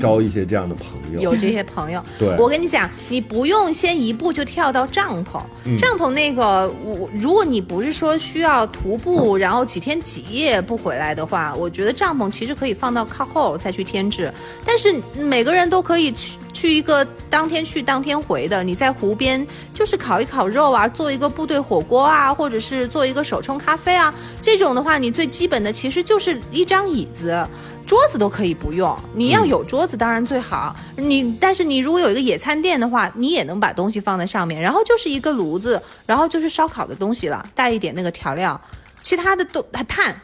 [0.00, 2.02] 招一些这样的朋友，有这些朋友。
[2.18, 5.40] 对，我跟你讲，你不用先一步就跳到帐篷。
[5.78, 14.32] 帐篷那个，我如果你不是说需要徒步， 然后几天几夜不回来的话，我觉得帐篷其实可以放到靠后再去添置。
[14.64, 18.62] 但是每个人都可以去去一个当天去当天回的。
[18.62, 27.46] 你在湖边就是烤一烤肉啊，做一个部队火锅啊，或者是做一个手冲咖啡啊，这种的话，你最基本的其实就是一张椅子。
[27.86, 30.76] 桌子都可以不用，你要有桌子当然最好。
[30.94, 38.60] 你但是你如果有一个野餐垫的话，你也能把东西放在上面，然后就是一个炉子，然后就是烧烤的东西了，带一点那个调料，
[39.00, 40.14] 其他的都炭，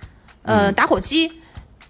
[0.42, 1.26] 呃，打火机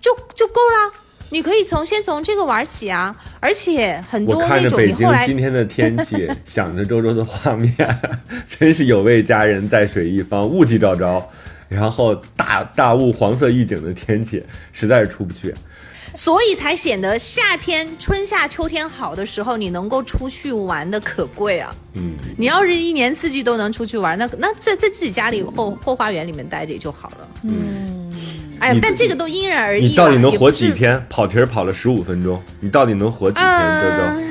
[0.00, 0.92] 就就够了。
[1.34, 7.74] 你可以从先从这个玩起啊，而且很多那种你后来今天的天气， 想着周周的画面，
[8.46, 11.28] 真是有位佳人在水一方，雾气昭昭。
[11.68, 15.52] 然后大大雾黄色预警的天气，实在是出不去，
[16.14, 21.74] 所以才显得夏天春夏秋天好的时候，你能够出去玩的可贵啊。
[21.94, 27.28] 嗯，你要是一年四季都能出去玩，那那在在自己家里后后花园里面待着也就好了。
[27.42, 28.14] 嗯，
[28.64, 29.88] 哎呀，但这个都因人而异。
[29.88, 31.04] 你到底能活几天？
[31.10, 33.82] 跑题儿跑了十五分钟，你到底能活几天？
[33.82, 34.24] 周周。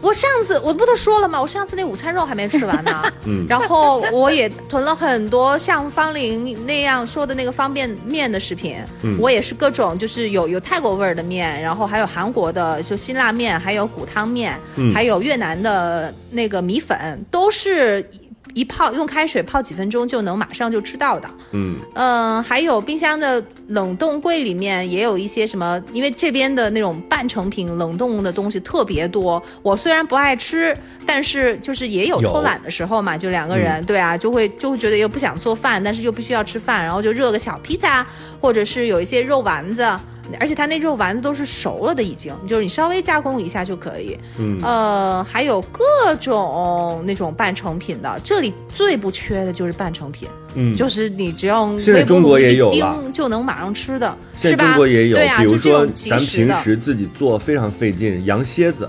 [0.00, 1.40] 我上次我不都说了吗？
[1.40, 3.02] 我上次那午餐肉还没吃完呢。
[3.24, 8.76] 嗯，然后我也囤了很多像方玲那样说的那个方便面的食品。
[9.02, 14.56] 嗯，我也是各种就是有有泰国味儿的面，然后还有韩国的就辛辣面，还有骨汤面，
[14.92, 18.08] 还有越南的那个米粉，都是。
[18.54, 29.42] 一泡用开水泡几分钟就能马上就吃到的，嗯嗯，还有冰箱的冷冻柜里面也有一些什么，因为这边的那种半成品冷冻的东西特别多。
[29.60, 38.06] 我虽然不爱吃，但是就是也有偷懒的时候嘛，就两个人，对啊，就会就会觉得又不想做饭，但是又必须要吃饭，然后就热个小披萨，
[38.40, 39.84] 或者是有一些肉丸子。
[40.40, 44.16] 而且它那肉丸子都是熟了的，已经就是你稍微加工一下就可以。
[44.38, 45.82] 嗯，呃，还有各
[46.20, 50.28] 种那种半成品的，这里最不缺的就是半成品。
[50.54, 54.64] 嗯，就是你只要现在中国也有了，就能马上吃的，是吧？
[54.64, 58.88] 中国也有，对啊，比如说咱平时自己做非常费劲，羊蝎子，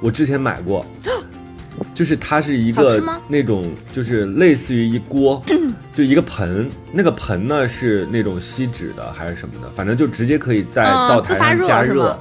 [0.00, 0.86] 我之前买过，
[1.94, 5.42] 就是它是一个那种，就是类似于一锅，
[5.94, 12.18] 就一个盆，那个盆呢是那种锡纸的还是什么的，反正就直接可以在灶台上加热，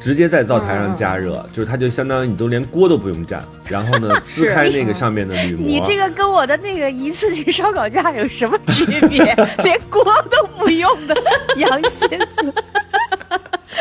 [0.00, 5.66] 直接在灶台上加热，就是它就相当于你都连锅都不用蘸，然后呢 撕开那个上面的铝膜。
[5.66, 9.22] 你这个跟我的那个一次性烧烤架有什么区别？
[9.62, 11.16] 连锅都不用的
[11.56, 12.52] 羊蝎子。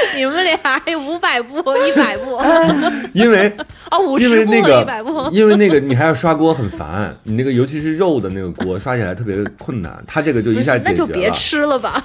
[0.15, 2.39] 你们俩还五百步 一百步，
[3.13, 3.51] 因为
[3.91, 10.91] 哦五十步一百步，因为那个你还要刷锅很烦，你那个尤其是肉的那个锅刷起来特别困难，它这个就一下解决了。
[10.91, 12.03] 那就别吃了吧，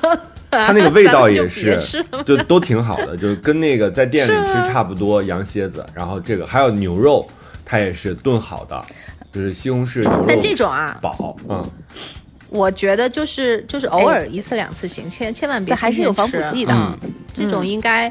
[0.50, 5.22] 它那个味道也是，就都挺好的，就跟那个在店里吃差不多。
[5.22, 7.26] 羊蝎子，然后这个还有牛肉，
[7.64, 8.80] 它也是炖好的，
[9.32, 10.24] 就是西红柿牛肉。
[10.28, 11.64] 但这种啊，饱嗯。
[12.48, 16.98] 我觉得就是就是偶尔一次两次行，千千万别还是有防腐剂的。
[17.34, 18.10] 这种应该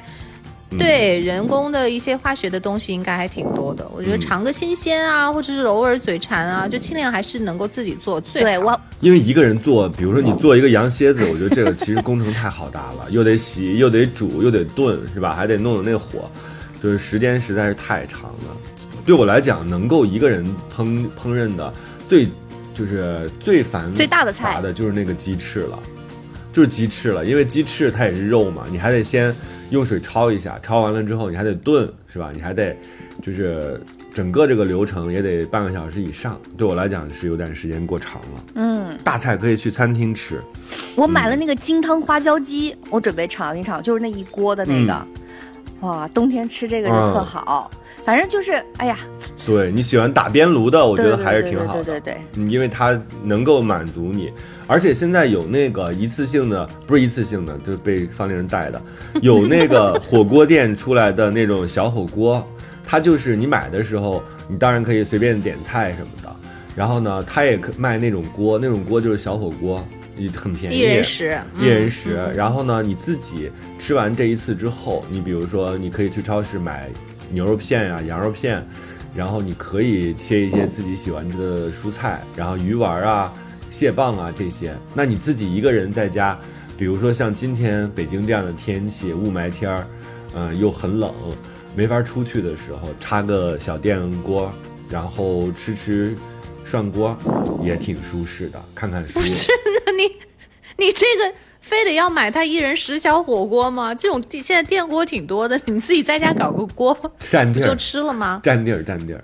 [0.77, 3.89] 对人工的一些化学的东西应该还挺多的。
[3.95, 8.45] 我觉得尝个新鲜啊，或者是偶尔嘴馋啊，就尽量还是能够自己做最好。
[8.45, 15.33] 对我，因为一个人做，比如说你做一个羊蝎子，我觉得这个其实工程太浩大了， 又得洗，又得煮，又得炖，是吧？
[15.33, 16.29] 还得弄的那火，
[16.83, 18.57] 就是时间实在是太长了。
[19.05, 21.73] 对我来讲，能够一个人烹烹饪的
[22.09, 22.27] 最。
[22.75, 25.79] 就是最烦最大的菜的就是那个鸡翅了，
[26.51, 29.33] 就是鸡翅了，因为鸡翅它也是肉嘛，你还得先
[29.71, 32.31] 用水焯一下，焯完了之后你还得炖，是吧？
[32.35, 32.75] 你还得
[33.23, 33.81] 就是
[34.13, 38.43] 整个这个流程也得半个小时以上，对我来讲是有点时间过长了。
[38.55, 40.41] 嗯，大菜可以去餐厅吃。
[40.95, 45.07] 我买了那个金汤花椒鸡，我准备尝一尝，就是那一锅的那个，
[45.79, 47.71] 哇，冬天吃这个就特好。
[48.05, 48.95] 反正就是，哎呀，
[49.47, 54.31] 对你喜欢打边炉的，我觉得还是挺好的，对对因为它能够满足你，
[54.67, 58.79] 而且现在有那个一次性的，不是一次性的，就是被方令人带的，
[59.23, 62.47] 有那个火锅店出来的那种小火锅，
[62.85, 66.35] 它就是你买的时候，你当然可以随便点菜什么的，
[66.75, 69.83] 然后呢，它也可卖那种锅，那种锅就是小火锅，
[70.15, 73.49] 也很便宜，一人食，一人食，然后呢，你自己
[73.79, 76.87] 吃完这一次之后，你比如说你可以去超市买。
[77.31, 78.65] 牛肉片呀，羊肉片，
[79.15, 83.33] 然后你可以切一些自己喜欢吃的蔬菜，然后鱼丸啊、
[83.69, 84.75] 蟹棒啊这些。
[84.93, 86.37] 那你自己一个人在家，
[86.77, 89.87] 比如说像今天北京这样的天气，雾霾天儿，
[90.33, 91.13] 嗯，又很冷，
[91.75, 94.51] 没法出去的时候，插个小电锅，
[94.89, 96.15] 然后吃吃
[96.63, 97.17] 涮锅，
[97.63, 98.61] 也挺舒适的。
[98.73, 99.19] 看看书。
[99.19, 99.49] 不是，
[99.85, 100.03] 那你，
[100.77, 101.35] 你这个。
[101.67, 103.93] 非得要买他一人十小火锅吗？
[103.95, 108.39] 这种现在电锅挺多的， 你自己在家搞个锅，占地就吃了吗？
[108.43, 109.23] 占地儿，占地儿。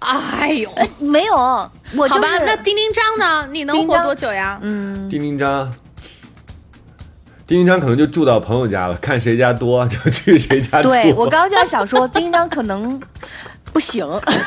[0.00, 0.68] 哎呦，
[0.98, 2.26] 没有，我好吧。
[2.44, 3.48] 那丁丁张呢？
[3.52, 4.58] 你能活多久呀？
[4.62, 5.72] 嗯，丁丁张，
[7.46, 10.88] 丁丁张可能就住到朋友家了，看谁家多就去谁家住。
[10.88, 13.00] 对我刚刚就在想说，丁丁张可能。
[13.72, 14.06] 不行，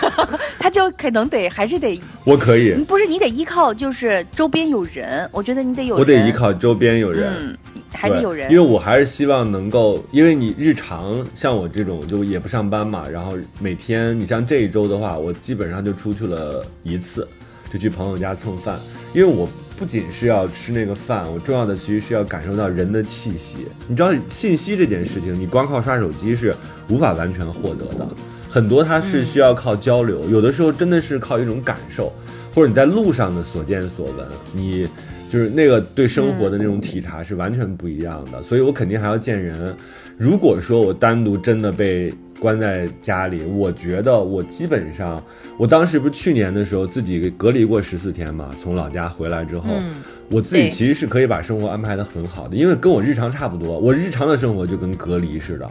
[0.60, 7.58] 他就可能得还是得，我可以，不是你得依靠，就是周边有人，我觉得你得有，我得依靠周边有人，
[7.92, 17.28] 还得有人，因为我还是希望能够，因为你日常像我这种就也不上班嘛，然后每天你像这一周的话，我基本上就出去了一次，
[17.72, 18.80] 就去朋友家蹭饭，
[19.14, 19.48] 因为我
[19.78, 26.54] 不仅是要吃那个饭，我重要的其实是要感受到人的气息，你知道信息这件事情，你光靠刷手机是
[26.90, 28.08] 无法完全获得的。
[28.54, 32.14] 很多它是需要靠交流，有的时候真的是靠一种感受，
[32.54, 34.88] 或者你在路上的所见所闻，你
[35.28, 38.44] 就是那个对生活的那种体察是完全不一样的。
[38.44, 39.76] 所以我肯定还要见人。
[40.20, 45.20] 如果说我单独真的被关在家里，我觉得我基本上，
[45.58, 49.68] 我当时不是去年的时候自己隔离过十四天嘛，从老家回来之后，
[50.30, 55.68] 我自己其实是可以把生活安排的很好的，因为跟我日常差不多，我日常的生活就跟隔离似的。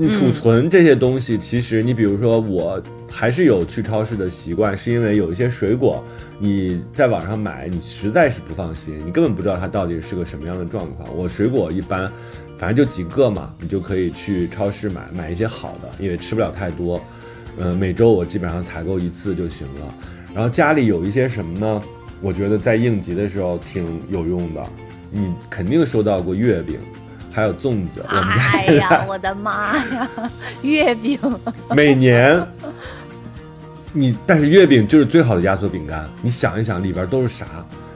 [0.00, 2.80] 你储存这些东西，其实你比如说，我
[3.10, 6.04] 还是有去超市的习惯，是因为有一些水果
[6.38, 11.08] 你在网上买，你实在是不放心，你根本不知道它到底是个什么样的状况。
[11.16, 12.08] 我水果一般，
[12.56, 17.00] 反正就几个嘛，你就可以去超市买，买一些好的，因为吃不了太多。
[17.58, 19.94] 嗯，每周我基本上采购一次就行了。
[20.32, 21.82] 然后家里有一些什么呢？
[22.22, 24.64] 我觉得在应急的时候挺有用的。
[25.10, 26.78] 你肯定收到过月饼。
[27.38, 30.10] 还有粽子，我们家哎呀，我的妈呀，
[30.62, 31.16] 月饼！
[31.70, 32.44] 每年，
[33.92, 36.04] 你但是月饼就是最好的压缩饼干。
[36.20, 37.46] 你想一想，里边都是啥，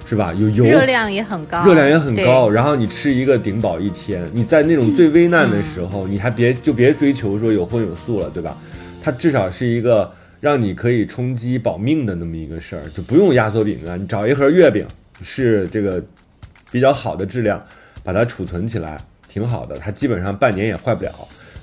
[0.07, 0.33] 是吧？
[0.35, 2.49] 有油，热量也很高，热量也很高。
[2.49, 4.25] 然后你吃一个顶饱一天。
[4.33, 8.57] 你在那种最危难的时候，你还别就别追求说有荤有素了，对吧？
[9.03, 14.87] 它至少是一个让你可以充饥保命的那么一个事儿，就不用压缩饼干，你找一盒月饼，
[15.21, 16.01] 是这个
[16.71, 17.61] 比较好的质量，
[18.05, 19.01] 把它储存起来。
[19.33, 21.13] 挺好的，它基本上半年也坏不了，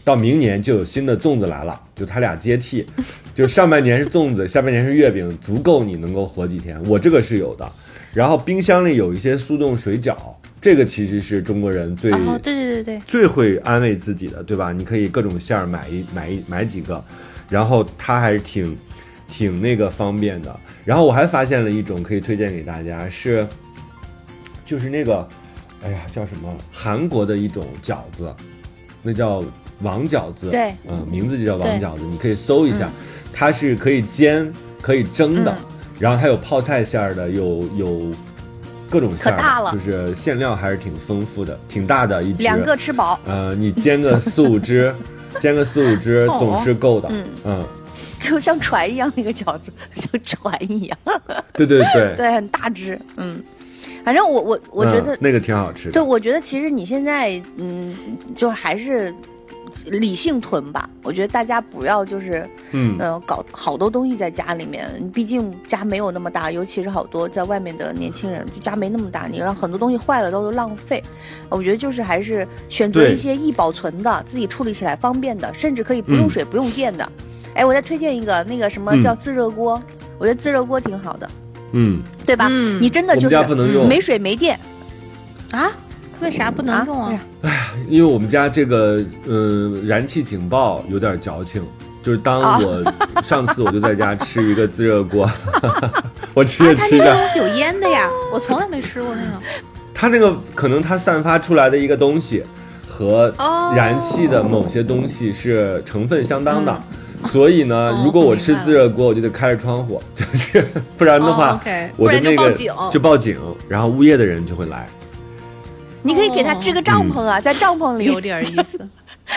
[0.03, 2.84] 到明年就有新的粽子来了，就它俩接替，
[3.36, 6.82] 就上半年是粽子，下半年是月饼，足够你能够活几天。
[6.86, 7.72] 我这个是有的。
[8.11, 10.15] 然后冰箱里有一些速冻水饺，
[10.59, 14.72] 这个其实是中国人最对对对对最会安慰自己的，对吧？
[14.72, 17.03] 你可以各种馅儿买一买一买几个，
[17.49, 18.76] 然后它还是挺
[19.28, 20.59] 挺那个方便的。
[20.84, 23.47] 然后我还发现了一种可以推荐给大家，是
[24.65, 25.30] 就是那个，
[25.84, 26.53] 哎呀叫什么？
[26.71, 28.34] 韩国的一种饺子，
[29.01, 29.43] 那叫
[29.82, 32.89] 王饺子，对，嗯，名字就叫王饺子，你可以搜一下，
[33.34, 34.51] 它是可以煎
[34.82, 35.57] 可以蒸的。
[35.99, 38.11] 然后它有泡菜馅儿的，有有
[38.89, 43.19] 各种馅儿，就是馅料还是挺丰富的，挺大的一只，两个吃饱。
[43.25, 44.93] 呃，你煎个四五只，
[45.41, 47.09] 煎个四五只总是够的。
[47.11, 47.67] 嗯嗯，
[48.21, 50.97] 就像船一样那个饺子，像船一样。
[51.53, 52.97] 对对对， 对，很大只。
[53.17, 53.43] 嗯，
[54.10, 55.91] 反正我我我觉得那个挺好吃的。
[55.91, 57.95] 对，我觉得其实你现在嗯，
[58.36, 59.14] 就还是。
[59.86, 71.01] 理性囤吧，我觉得大家不要就是，嗯，搞好多东西在家里面，毕竟家没有那么大，尤其是好多在外面的年轻人，就家没那么大，你让很多东西坏了都是浪费。
[71.49, 77.07] 我觉得就是还是选择一些易保存的，自己处理起来方便的，甚至可以不用水不用电的。
[77.53, 79.80] 哎，我再推荐一个，那个什么叫自热锅，
[80.18, 81.30] 我觉得自热锅挺好的，
[81.74, 82.47] 嗯，对吧？
[82.80, 83.38] 你真的就是
[83.88, 84.59] 没水没电
[85.51, 85.70] 啊。
[86.22, 87.20] 为啥不能用啊？
[87.43, 91.63] 哎呀，因为我们家这个，嗯，燃气警报有点矫情。
[92.01, 95.30] 就是当我 上次我就在家吃一个自热锅，
[96.34, 99.32] 我吃着吃着，它那个东西有烟的呀，我从来没吃过那个。
[99.93, 102.41] 它那个可能它散发出来的一个东西
[102.88, 103.34] 和
[103.76, 106.82] 燃气的某些东西是成分相当的，
[107.28, 110.65] 所以呢，如果我吃自热锅，我就得开着窗户， 就是
[110.97, 111.59] 不然的话，
[111.97, 112.51] 我的那个
[112.91, 114.88] 就报警，然后物业的人就会来。
[116.01, 118.05] 你可以给他支个帐篷啊，在帐篷里。
[118.11, 118.80] 有点意思，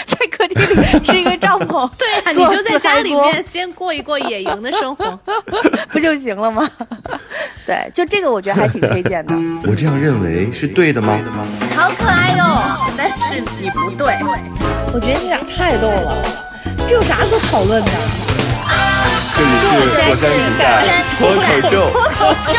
[0.06, 5.18] 在客厅里支一个帐篷，对啊，你就在家里面先过一过野营的生活，
[5.90, 6.70] 不就行了吗？
[7.66, 9.34] 对，就这个我觉得还挺推荐的。
[9.66, 11.18] 我这样认为是对的吗？
[11.74, 12.56] 好可爱哟，
[12.96, 14.16] 但是你不对，
[14.94, 16.22] 我觉得你俩太逗了，
[16.92, 17.90] 这有啥可讨论的？
[19.34, 20.84] 这里是火山情感
[21.18, 21.90] 脱口秀。
[21.90, 22.52] 脱口秀。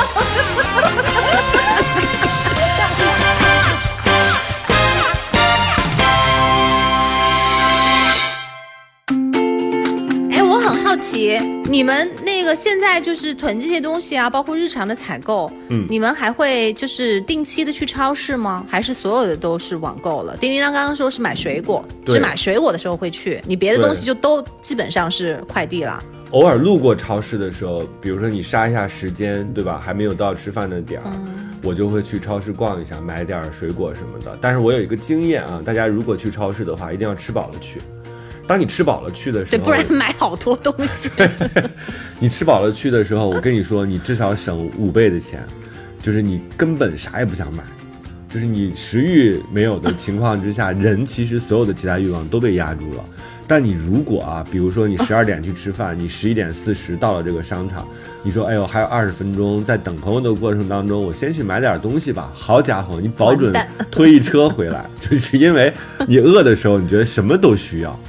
[10.93, 11.39] 好奇，
[11.71, 18.63] 你们那个现在就是囤这些东西啊，包括日常的采购，嗯，你们还会就是定期的去超市吗？
[18.69, 20.37] 还是所有的都是网购了？
[20.37, 26.03] 丁丁刚刚刚说是买水果，是买水果的时候会去，你别的东西就都基本上是快递了。
[26.29, 29.81] 偶尔路过超市的时候，比如说你杀一下时间，对吧？
[29.83, 31.11] 还没有到吃饭的点儿，
[31.63, 34.37] 我就会去超市逛一下，买点水果什么的。
[34.39, 37.81] 但是我有一个经验啊，大家如果去超市的话，一定要吃饱了去。
[38.45, 41.09] 当你吃饱了去的时候，对，不然买好多东西。
[42.19, 45.43] 你吃饱了去的时候，我跟你说，你至少省五倍的钱，
[46.01, 47.63] 就是你根本啥也不想买，
[48.29, 53.03] 就是你食欲没有的情况之下，人其实所有的其他欲望都被压住了。
[53.45, 57.85] 但你如果啊，比如说你十二点去吃饭，你十一点四十到了这个商场，
[58.23, 62.31] 你说哎呦还有二十分钟，在等朋友的过程当中，我先去买点东西吧。
[62.33, 63.53] 好家伙，你保准
[63.91, 65.73] 推一车回来，就是因为
[66.07, 67.99] 你饿的时候，你觉得什么都需要。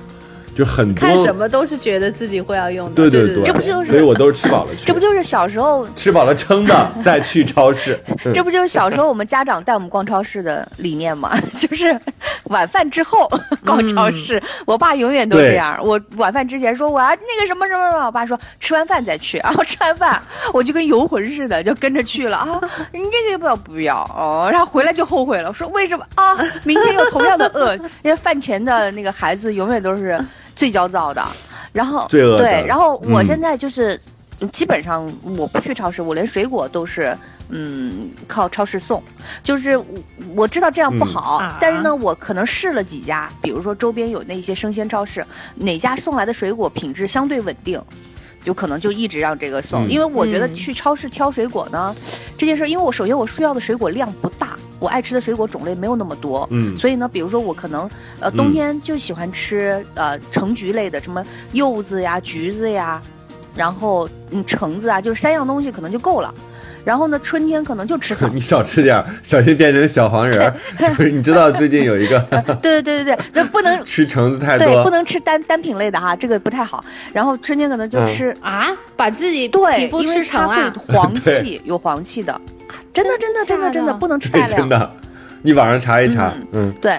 [0.54, 3.90] 就很多看什么都是觉得自己会要用的，对对对，这不就是？
[3.90, 4.84] 所以我都是吃饱了去。
[4.84, 7.98] 这不就是小时候吃饱了撑的再去超市？
[8.32, 11.36] 这不就是小时候我们家长带我们逛超市的理念吗？
[11.58, 11.98] 就是
[12.44, 13.28] 晚饭之后
[13.64, 14.42] 逛超市。
[14.64, 15.78] 我爸永远都这样。
[15.82, 19.38] 我晚饭之前说我要那个什么什么什么，我爸说吃完饭再去。
[19.38, 20.20] 然后吃完饭
[20.52, 22.60] 我就跟游魂似的就跟着去了啊！
[22.92, 23.56] 你这个要不要？
[23.56, 24.48] 不要哦。
[24.50, 26.36] 然后回来就后悔了，说为什么啊？
[26.62, 27.74] 明天又同样的饿。
[28.02, 30.18] 因为饭前的那个孩子永远都是。
[30.54, 31.24] 最焦躁的，
[31.72, 34.00] 然后对，然后我现在就是
[34.52, 37.16] 基本上我不去超市，我连水果都是
[37.48, 39.02] 嗯靠超市送，
[39.42, 39.84] 就是我
[40.34, 45.24] 我知道这样不好，但是呢，我可能试了几家，比如说周边有那些生鲜超市，
[45.56, 47.80] 哪家送来的水果品质相对稳定，
[48.44, 51.96] 就可能就一直让这个送，因为我觉得去超市挑水果呢
[52.38, 54.56] 这件事，因为我首先我需要的水果量不大。
[54.80, 57.88] 我爱吃的水果种类没有那么多，嗯，所以呢，比如说我可能，
[58.20, 63.00] 呃，冬天就喜欢吃呃橙橘类的，什么柚子呀、橘子呀，
[63.56, 66.34] 然后嗯橙子啊，就是三样东西可能就够了。
[66.84, 68.28] 然后呢，春天可能就吃草。
[68.32, 70.54] 你少吃点，小心变成小黄人儿。
[70.78, 72.18] 就是你知道最近有一个，
[72.60, 76.84] 对对对对对，那不能吃橙子太多，对，不能吃单单品类的哈，这个不太好。
[77.12, 78.66] 然后春天可能就吃啊，
[78.96, 82.40] 把自己对皮肤吃成啊，黄气有黄气的。
[82.92, 84.60] 真的，真的，真的，真的不能吃大量。
[84.60, 84.90] 真的，
[85.42, 86.32] 你网上查一查。
[86.52, 86.98] 嗯，对。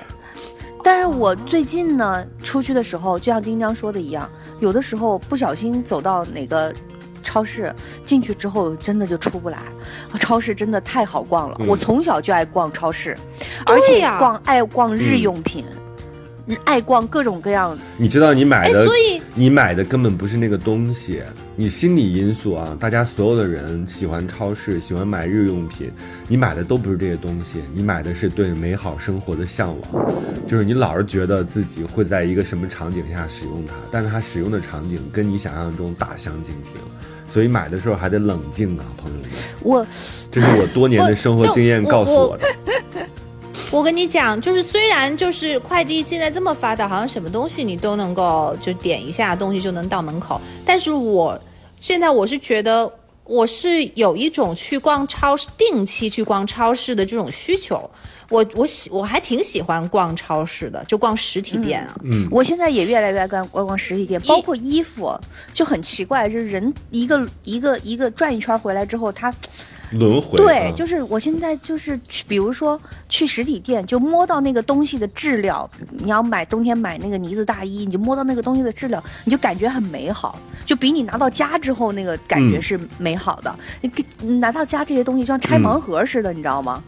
[0.83, 4.29] 但是我最近呢，出去的时候，就像丁章说的一样，
[4.59, 6.71] 有的时候不小心走到哪个
[7.25, 7.73] 超市
[8.05, 9.57] 进去之后，真的就出不来。
[10.21, 13.17] 超市真的太好逛了，我从小就爱逛超市，
[13.65, 15.65] 而且逛爱逛日用品。
[16.63, 21.23] 爱逛各种各样，你知道你买的，所以你买的根本不是那个东西，
[21.55, 22.77] 你心理因素啊！
[22.79, 25.91] 大家所有的人喜欢超市，喜欢买日用品，
[26.27, 30.05] 你买的都不是这些东西，你买的是对美好生活的向往，
[30.47, 36.73] 就是你老是觉得自己会在一个什么场景下使用它，但是它使用的场景跟你想象中大相径庭，
[37.31, 39.29] 所以买的时候还得冷静啊，朋友们。
[39.61, 39.85] 我，
[40.31, 42.47] 这是我多年的生活经验告诉我的。
[43.71, 51.37] 我跟你讲，就是虽然就是快递现在这么发达，好像什么东西你都能够就点一下东西就能到门口，但是我
[51.75, 52.89] 现在我是觉得
[53.25, 57.89] 我是有一种去逛超市、定期去逛超市的这种需求。
[58.29, 61.95] 我我喜我还挺喜欢逛超市的，就逛实体店啊。
[62.03, 65.13] 嗯，我现在也越来越爱逛逛逛实体店，包括衣服
[65.53, 69.33] 就很奇怪，就是人一个一个一个转一圈回来之后，他。
[69.97, 72.79] 轮回对，就是我现在就是去，比如说
[73.09, 75.69] 去实体店，就摸到那个东西的质量。
[75.89, 83.55] 你要买冬天买那个呢子大衣，你就摸到那个东西的质量，你就感觉很美好，就比你拿到家之后那个感觉是美好的。
[84.21, 86.83] 你拿到家这些东西就像拆盲盒似的，你知道吗？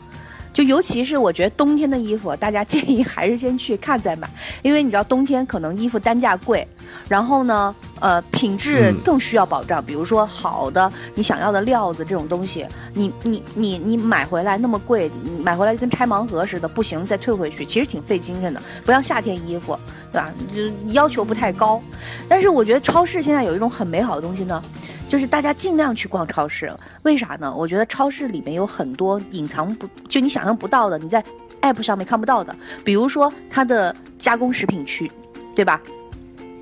[0.54, 4.28] 就尤其是我觉得冬天的衣服，大家建议还是先去看再买，
[4.64, 6.68] 因为你知道冬天可能衣服单价贵，
[7.08, 9.84] 然后呢，呃，品质更需要保障。
[9.84, 18.62] 比如说好的你想要的料子这种东西，你你你你买回来那么贵，你买回来跟拆盲盒似的，不行再退回去，其实挺费精神的。
[18.86, 19.78] 不像夏天衣服，
[20.12, 20.32] 对吧？
[20.54, 21.82] 就要求不太高。
[22.28, 24.62] 但是我觉得超市现在有一种很美好的东西呢。
[25.10, 26.70] 就是大家尽量去逛超市，
[27.04, 27.50] 为啥呢？
[27.56, 31.24] 我觉得超市里面有很多隐藏不，就你想象不到的，你在
[31.62, 35.10] app 上面看不到的，比如说它的加工食品区，
[35.56, 35.82] 对吧？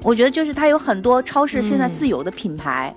[0.05, 2.93] 我觉得就是它有很多超市现在自有的品牌，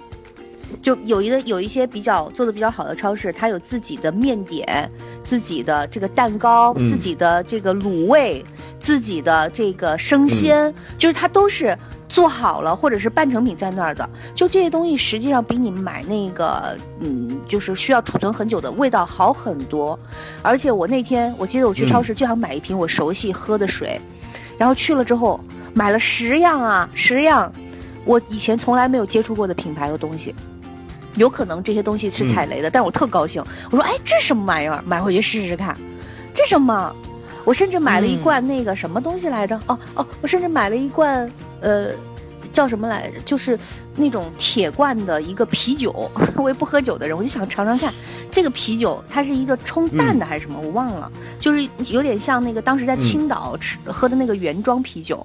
[0.83, 4.89] 就有一个有一些比较做的比较好的超市，它有自己的面点、
[5.25, 8.45] 自己的这个蛋糕、自己的这个卤味、
[8.79, 11.77] 自己的这个生鲜，就是它都是。
[12.11, 19.97] 做好了，或者是半成品在那儿的，就这些东西实际上比你买那个，嗯，就是需要储存很久的味道好很多。
[20.41, 24.01] 而且我那天我记得我去超市就想买一瓶我熟悉喝的水，
[24.57, 25.39] 然后去了之后
[25.79, 27.53] 买了十样啊，十样，
[28.05, 30.35] 我以前从来没有接触过的品牌和东西，
[31.15, 34.83] 有可能这些东西是踩雷的，但是我特高兴，我说哎，这什么玩意儿？
[34.85, 35.79] 买回去试试看，
[36.35, 36.93] 这什么？
[37.45, 39.57] 我甚至买了一罐那个什么东西来着？
[39.69, 41.31] 哦哦，我甚至买了一罐。
[41.61, 41.91] 呃，
[42.53, 43.21] 叫什么来着？
[43.25, 43.57] 就是
[43.95, 46.11] 那种铁罐的一个啤酒。
[46.35, 47.95] 我也不喝酒的人，我就想尝尝看
[48.33, 50.59] 这个啤酒，它是一个冲淡的还是什么？
[50.61, 51.09] 我忘了，
[51.39, 55.25] 就是有点像那个当时在青岛吃喝的那个原装啤酒，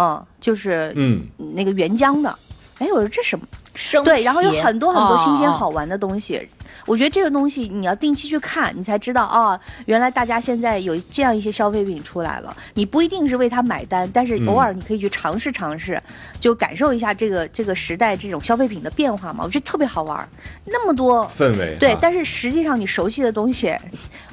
[0.00, 1.22] 嗯，就是嗯
[1.54, 2.34] 那个原浆的。
[2.78, 4.02] 哎，我说这什么生？
[4.02, 6.40] 对，然后有很多很多新鲜好玩的东西。
[6.86, 12.56] 我觉得这个东西你要定期去看，你才知道啊，原来大家现在有这样一些消费品出来了。
[12.72, 16.02] 你不一定是为它买单，但是偶尔你可以去尝试尝试，
[16.40, 19.44] 就感受一下这个这个时代这种消费品的变化嘛。
[19.44, 20.26] 我觉得特别好玩，
[20.64, 21.76] 那么多氛围。
[21.78, 23.76] 对，但是实际上你熟悉的东西，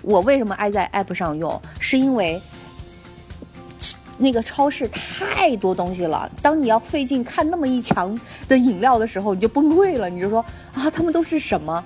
[0.02, 1.62] 我为什么爱在 App 上用？
[1.80, 2.42] 是因为
[4.18, 6.30] 那个超市太多东西了。
[6.42, 10.10] 当你要费劲看那么一墙的饮料的时候，你就崩溃了。
[10.10, 10.44] 你就说
[10.74, 11.84] 啊，他们都是什么？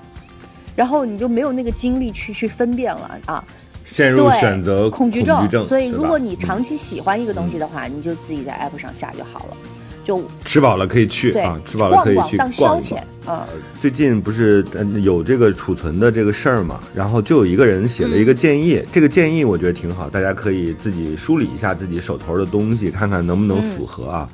[0.75, 3.43] 然后你就没有那个精力去去分辨了啊，
[3.83, 5.47] 陷入选择恐惧症。
[5.67, 9.57] 所以如果你长期喜欢一个东西的话，你就自己在 app 上下就好了。
[10.03, 13.47] 就吃饱了可以去啊，吃饱了可以去当消遣啊。
[13.79, 14.65] 最近不是
[15.01, 16.79] 有这个储存的这个事儿嘛？
[16.95, 24.29] 然后就有一个人写了一个建议，这个建议我觉得挺好，大家可以自己梳理一下自己手头的东西，看看能不能符合啊。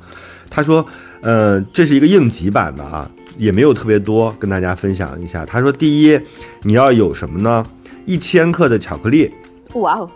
[0.50, 0.84] 他说，
[1.20, 3.10] 呃，这是一个应急版的啊。
[3.36, 5.46] 也没有特别多，跟大家分享一下。
[5.46, 6.20] 他说：“第一，
[6.62, 7.64] 你要有什么呢？
[8.04, 9.30] 一千克的巧克力，
[9.74, 10.10] 哇哦，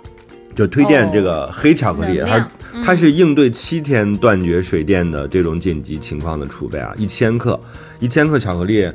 [0.55, 2.21] 就推荐这个黑巧克力。
[2.27, 2.51] 它
[2.85, 6.95] 它是应对七天断绝水电的这种紧急情况的储备啊。
[6.97, 7.59] 一千克，
[7.99, 8.91] 一千克巧克力，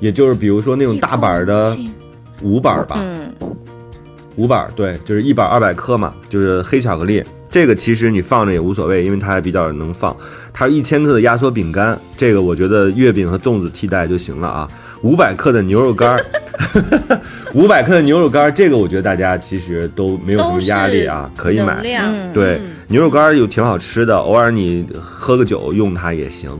[0.00, 1.76] 也就是比如说那种大板的
[2.42, 3.04] 五板吧，
[4.36, 10.14] 五板对，就是一板二百克嘛，就是黑巧克力。”这个其实你放着也无所谓，因为它还比较能放。
[10.52, 14.68] 它一千克的压缩饼干，这个我觉得月饼和粽子替代就行了啊。
[15.06, 16.18] 五百克的牛肉干，
[17.54, 21.80] 五百克的牛肉干，这个我觉得大家其实都没有什么压力啊，可以买。
[22.34, 26.50] 对，牛肉干又挺好吃的，偶尔你喝个酒用它也行。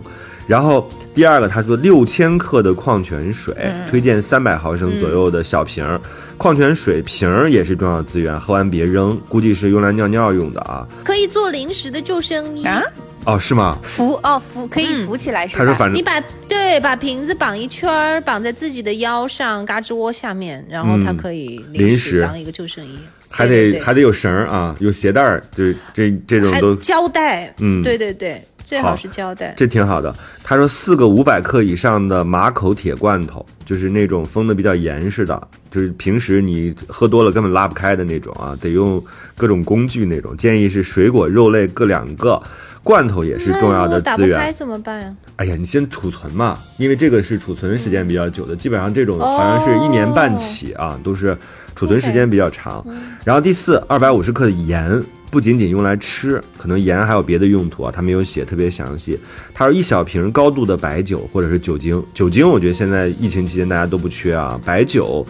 [0.47, 3.53] 然后第二个，他说六千克的矿泉水，
[3.91, 6.01] 推荐三百毫升左右的小瓶儿。
[6.39, 10.87] 矿泉水瓶儿也是重要资源，喝完别扔，估计是用来尿尿用的啊。
[11.03, 12.81] 可以做临时的救生衣啊，
[13.27, 13.79] 哦，是吗？
[13.83, 15.59] 扶哦扶可以扶起来是吧？
[15.59, 22.99] 他说反正你把对把瓶子绑一圈儿，绑在自己的腰上，嘎吱窝下面，然后它可以临时当一个救生衣。
[23.29, 27.53] 还得还得有绳儿啊，有鞋带儿，就这这种都胶带。
[27.59, 30.13] 嗯，对对对，最好是胶带，这挺好的。
[30.43, 39.03] 他说四个五百克以上的马口铁罐头，就是那种封的比较严实的，就是平时你喝多了根本拉不开的那种啊，得用
[39.37, 40.37] 各种工具那种。
[40.37, 42.43] 建议是水果、肉类各两个，
[42.83, 44.37] 罐头也是重要的资源。
[44.37, 45.15] 打不开怎么办呀？
[45.37, 51.39] 哎呀，你先储存嘛，因为这个是储存时间比较久的，基本上这种好像是一年半起啊，都是。
[51.79, 52.83] 储存时间比较长，
[53.23, 54.91] 然后第四，二百五十克的盐
[55.31, 59.19] 不仅仅用来吃，可能盐还有别的用途啊，他没有写特别详细。
[59.53, 65.27] 他说一小瓶高度的白酒或者是酒精，酒精我觉得现在疫情期间大家都不缺啊，白酒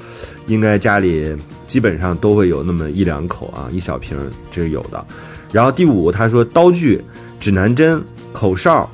[0.46, 1.34] 应该家里
[1.66, 4.16] 基本上都会有那么一两口啊，一小瓶
[4.50, 5.04] 这是有的。
[5.52, 7.02] 然后第五，他说刀具、
[7.40, 8.90] 指南针、口哨，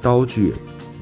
[0.00, 0.52] 刀具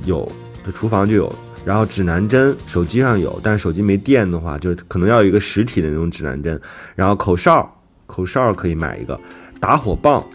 [0.05, 0.30] 有，
[0.64, 1.32] 这厨房就有。
[1.62, 6.59] 然后指南针手机上有，但是手机没电的话，就是可能要有一个实体的那种指南针。
[6.96, 7.70] 然后口哨，
[8.11, 9.18] 口哨可以买一个。
[9.61, 10.26] 打火棒，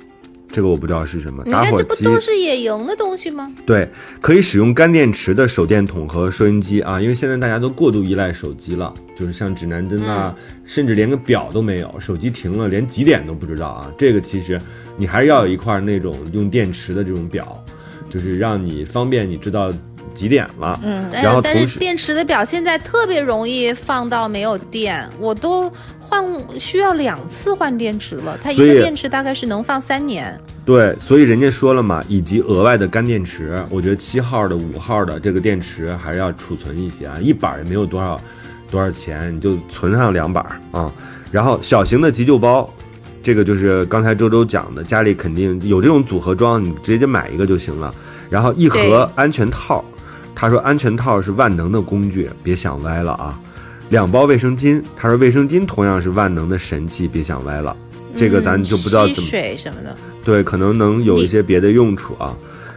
[0.50, 1.44] 这个我不知道是什么。
[1.46, 3.52] 打火机，这不都是野营的东西吗？
[3.66, 3.90] 对，
[4.22, 10.34] 可以使用干电池的手电筒和收音机啊，因为现在大家都过度依赖手机了，就是像指南针啊，
[10.66, 13.92] 甚至连个表都没有，手机停了连几点都不知道啊。
[13.98, 14.62] 这个其实
[14.96, 17.62] 你还是要有一块那种用电池的这种表，
[18.10, 19.74] 就是让你方便你知道。
[20.14, 20.80] 几点了？
[20.82, 25.70] 嗯，然后但是电池的表现在特别容易放到没有电，我都
[26.08, 26.24] 换
[26.60, 28.38] 需要两次换电池了。
[28.42, 30.40] 它一个电池大概是能放三年。
[30.64, 38.20] 对，所以人家说了嘛，以及额外的干电池，我觉得七号的、五号的这个电池还是要储存一些啊，一板也没有多少
[38.70, 40.92] 多少钱，你就存上两板啊。
[41.32, 42.70] 然后小型的急救包，
[43.22, 47.94] 这个就是刚才周周讲的，家里肯定有这种组合装，你直接买一个就行了。
[48.30, 49.84] 然后一盒安全套。
[50.38, 53.40] 他说：“安全套是万能的工具，别想歪了啊！
[53.90, 57.76] 两包卫生巾，他说卫生巾同样是万能的神器，别想歪了。
[58.16, 62.36] 这个咱就不知道怎么水什么的，对，可能能有一些别的用处啊。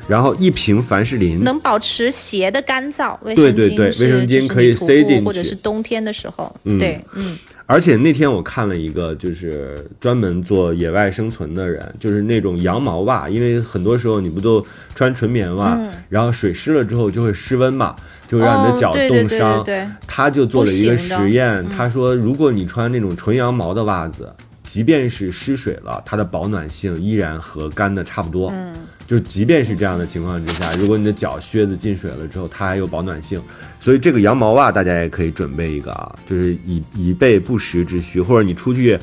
[0.09, 7.37] 然后一瓶凡士林能保持鞋的干燥，对对对，卫生巾可以塞进去，或者是冬天的时候，对，嗯。”
[7.71, 15.79] 而且那天我看了一个，就是专门做野外生存的人，就是那种羊毛袜，因为很多时候你不都穿纯棉袜，
[16.09, 17.95] 然后水湿了之后就会失温嘛，
[18.27, 19.63] 就让你的脚冻伤。
[19.63, 24.33] 对他就做了一个实验，他说，如果你穿那种纯羊毛的袜子。
[24.69, 28.51] 即便是失水了，它的保暖性依然和干的差不多。
[28.51, 28.75] 嗯，
[29.07, 33.41] 就即便是这样的情况之下，如果你的脚靴子进水了之后，它还有保暖性。
[33.81, 38.99] 所以这个羊毛袜大家也可以准备一个啊，就是以以备不时之需，或者你出去，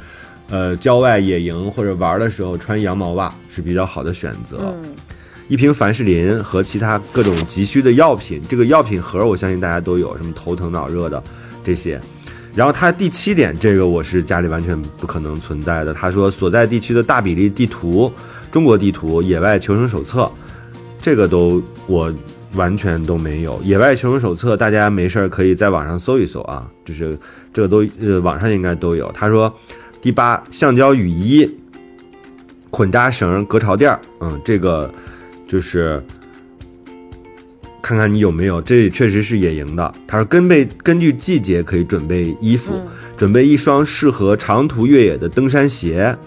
[0.51, 4.72] 呃，郊外野营或者玩的时候穿羊毛袜是比较好的选择。
[4.84, 4.93] 嗯，
[5.47, 11.24] 一瓶凡士林和其他各种急需的药品，这个药品盒我相信大家都有，什么头疼脑热的
[11.63, 11.99] 这些。
[12.56, 15.93] 然后他第七点，这个我是家里完全不可能存在的。
[15.93, 18.10] 他说所在地区的大比例地图、
[18.49, 20.32] 中国地图、野外求生手册，
[21.01, 22.14] 这个都我
[22.53, 23.62] 完全都没有。
[23.62, 27.20] 野外求生手册，大家没事儿可以在网上搜一搜啊，就是
[27.51, 29.12] 这个都呃网上应该都有。
[29.14, 29.53] 他说
[30.01, 31.53] 第八，橡胶雨衣、
[32.70, 34.89] 捆扎绳、隔潮垫儿，嗯，这个
[35.45, 36.01] 就是。
[37.86, 39.94] 看看你有没有，这确实是野营的。
[40.08, 42.74] 他说，根备根据季节可以准备衣服，
[43.16, 46.18] 准备一双适合长途越野的登山鞋，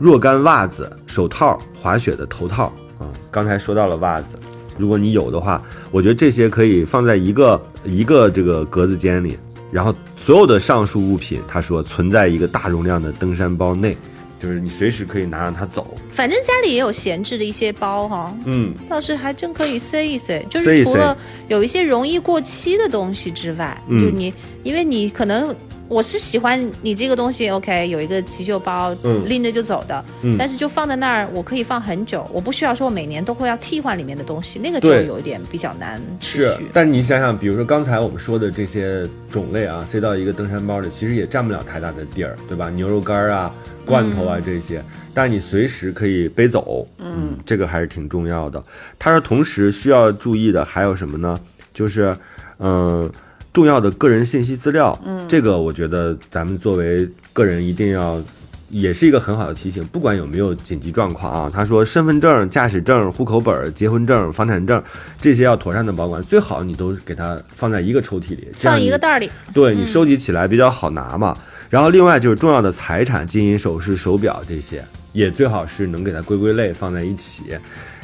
[0.00, 2.72] 若干袜子、手套、滑雪的头套。
[2.98, 4.36] 啊，刚才说到了袜子，
[4.76, 9.38] 如果你有的话，我觉得这些可以放在一个一个这个格子间里，
[9.70, 13.96] 然后所有的上述物品，他说存在一个大容量的登山包内。
[14.40, 20.44] 就是你随时可以拿着它走，反正家里也有闲置的一些包哈，嗯，倒是还真可以塞一塞。
[20.50, 21.16] 就是除了
[21.48, 24.32] 有一些容易过期的东西之外，就你，
[24.62, 25.54] 因为你可能。
[25.88, 28.94] 我是喜欢你这个东西，OK，有一个急救包，
[29.26, 30.04] 拎着就走的。
[30.22, 36.64] 嗯，但是就放在那儿，我可以放很久，我不需要说每年都会要替换里面的东西，那个就有一点比较难持续。
[36.64, 42.68] 是，但你想想，比如说刚才我们说的这些种类啊，塞到一个登山包里，其实也占不了太大的地儿，对吧？
[42.70, 44.82] 牛肉干啊、罐头啊这些，
[45.14, 48.62] 但是你随时可以背走，嗯，这个还是挺重要的。
[48.98, 51.40] 他说，同时需要注意的还有什么呢？
[51.72, 52.16] 就是，
[52.58, 53.08] 嗯。
[53.56, 58.22] 重要的个人信息资料，嗯，这个我觉得咱们作为个人一定要，
[58.68, 59.82] 也是一个很好的提醒。
[59.86, 64.82] 不管有没有紧急状况啊，他说身份证、驾驶证、户口本、结婚证、房产证
[65.18, 71.34] 这些要妥善的保管，最好你都给它放在一个抽屉里，放一个袋里，对你收集起来比较好拿嘛。
[71.70, 74.84] 然后另外就是重要的财产、金银首饰、手表这些。
[75.14, 77.44] 也最好是能给它归归类放在一起。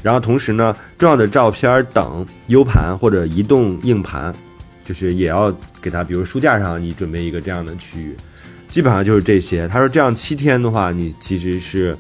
[0.03, 4.34] 然后同时呢，重要的照片等 U 盘或者移动硬盘，
[4.84, 8.16] 就是也要给他，比如书架上你准备一个这样的区域。
[8.70, 9.68] 基本上就是这些。
[9.68, 11.94] 他说这样七天的话，你其实是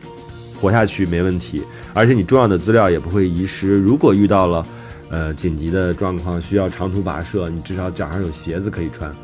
[0.58, 1.62] 活下去没问题，
[1.92, 3.76] 而且你重要的资料也不会遗失。
[3.76, 4.66] 如果遇到了
[5.10, 9.14] 呃紧急的状况，需要长途跋涉，你至少脚上有鞋子可以穿。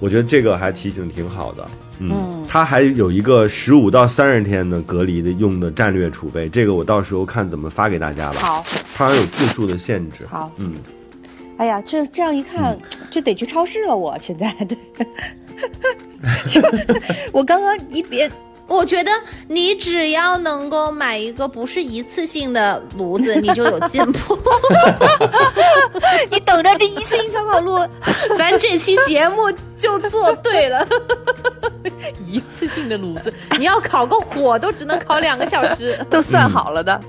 [0.00, 1.66] 我觉得这个还提醒挺好的。
[1.98, 8.38] 嗯，他还有一个十五到三十天的隔离的用的战略储备，这个我到时候看怎么发给大家吧。
[8.40, 8.64] 好，
[8.94, 10.26] 它好像有字数的限制。
[10.30, 10.74] 好，嗯。
[11.58, 12.78] 哎呀，这这样一看
[13.10, 13.94] 就得去超市了。
[13.94, 14.78] 我现在对。
[17.32, 18.30] 我刚刚一别，
[18.66, 19.10] 我觉得
[19.48, 24.38] 你只要能够买一个不是一次性的炉子，你就有进步。
[26.30, 27.78] 你等着这一次性烧烤炉，
[28.36, 30.86] 咱这期节目就做对了。
[32.26, 37.00] 一次性的炉子，你要烤个火都只能烤两个小时，都算好了的。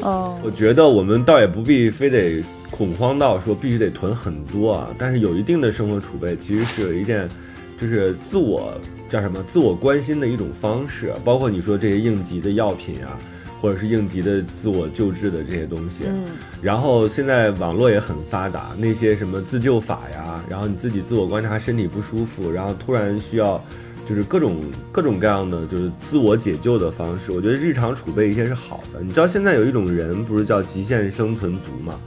[0.00, 2.42] 哦，我觉得我们倒也不必非得
[2.72, 7.28] 恐慌到说必须得囤很多啊，但是有一定的生活储备，其实是一件。
[7.80, 8.72] 就是自我
[9.08, 9.42] 叫什么？
[9.42, 13.18] 自我关心的一种方式，包括你说这些应急的药品啊，
[13.60, 16.04] 或者是应急的自我救治的这些东西。
[16.06, 16.26] 嗯。
[16.60, 23.60] 然后现在网络也很发达，那些什么自救法呀，然后你自己自我观察身体不舒服，然后突然需要，
[24.08, 24.58] 就是各种
[24.92, 27.32] 各种各样的就是自我解救的方式。
[27.32, 29.00] 我觉得日常储备一些是好的。
[29.00, 31.98] 你知道现在有一种人不是叫极限生存族吗？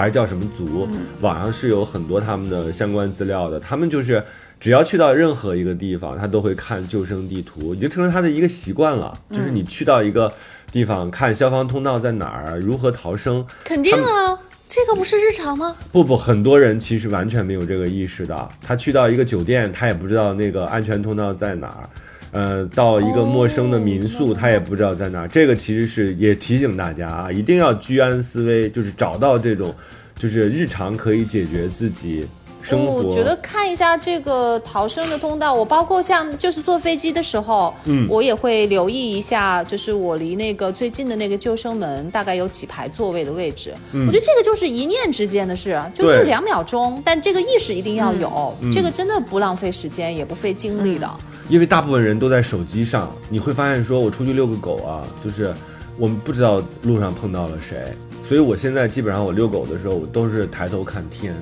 [0.00, 0.88] 还是叫什么族？
[1.20, 4.22] 网上是有很多他们的相关资料的，他们就是。
[4.58, 9.18] 只要去到任何一个地方，他都会看救生地图，已经成了他的一个习惯了。
[9.30, 10.30] 就是你去到一个
[10.70, 13.42] 地方，看消防通道在哪儿，如何逃生。
[13.64, 14.38] 肯定啊，
[14.68, 15.74] 这个不是日常吗？
[15.90, 18.50] 不不，很多人其实完全没有这个意识的。
[18.60, 21.88] 他去到一个酒店，他也不知道那个安全通道在哪儿。
[22.32, 25.28] 呃，到一个陌生的民宿，他也不知道在哪儿。
[25.28, 29.74] 这个其实是也提醒大家啊，一定要居安思危，就是找到这种，
[30.16, 32.26] 就是日常可以解决自己。
[32.72, 43.72] 我觉得看一下这个逃生的通道，我包括像就是坐飞机的时候，嗯，我也会留意一下，就是我离那个最近的那个救生门大概有几排座位的位置。
[43.94, 51.08] 我觉得这个就是一念之间的事，就就两秒钟，但这个意识一定要有，这个真的不浪费时间也不费精力的。
[51.50, 55.52] 因为大部分人都在手机上，你会发现说，我出去遛个狗啊，就是
[55.98, 57.92] 我们不知道路上碰到了谁，
[58.26, 61.34] 所以我现在基本上我遛狗的时候，我都是抬头看天。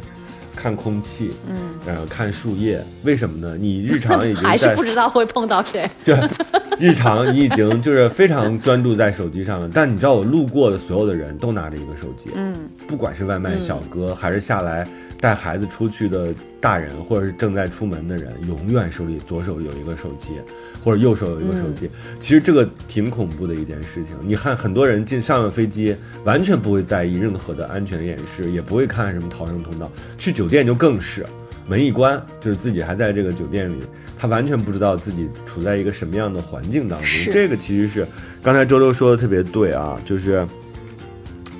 [0.60, 1.54] 看空气，嗯，
[1.86, 3.56] 然后看树叶，为什么呢？
[3.56, 6.12] 你日常已经 还是不知道会碰到谁， 就
[6.80, 9.70] 日常你已经就是非常专注在手机上了。
[9.72, 12.52] 但你知道，我路过的所有的人都拿着一个手机，嗯，
[12.88, 14.84] 不管是外卖小哥还是下来。
[15.20, 20.34] 带孩子出去的大人，或者是正在出门的人，永远手里左手有一个手机，
[20.84, 21.90] 或者右手有一个手机。
[22.20, 24.14] 其实这个挺恐怖的一件事情。
[24.22, 29.90] 你看，很多人进上了飞机，完全不会在意任何的安全演示，也不会看什么逃生通道。
[30.16, 31.26] 去酒店就更是，
[31.66, 33.82] 门一关，就是自己还在这个酒店里，
[34.16, 37.32] 他完全不知道自己处在一个什么样的环境当中。
[37.32, 38.06] 这个其实是
[38.40, 40.46] 刚才周周说的特别对啊，就是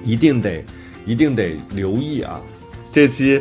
[0.04, 0.64] 一定得，
[1.04, 2.40] 一定得留意啊。
[2.98, 3.40] 这期，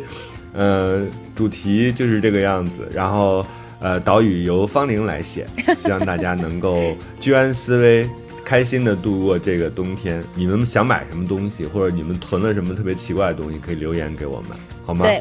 [0.53, 1.03] 呃，
[1.35, 2.87] 主题就是这个样子。
[2.93, 3.43] 然后，
[3.79, 8.07] 呃，岛屿由方玲来写，希望大家能够居安思危，
[8.45, 10.23] 开心的度过这个冬天。
[10.35, 14.51] 你们想买什么东西，或者你们囤了什么特别奇怪的东西，可以留言给我们，
[14.85, 15.03] 好吗？
[15.03, 15.19] 对。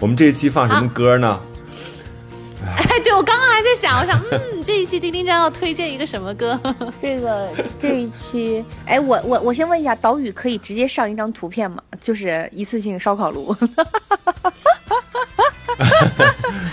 [0.00, 1.38] 我们这一期放什么歌呢？
[2.76, 6.58] 哎，对，我刚刚还在想，我想，嗯，这一期丁丁张要推荐一个什么歌？
[7.00, 7.48] 这个
[7.80, 11.82] 这一期，哎，我我我先问一下，岛屿可以直接上一张图片吗？
[12.00, 13.54] 就是一次性烧烤炉。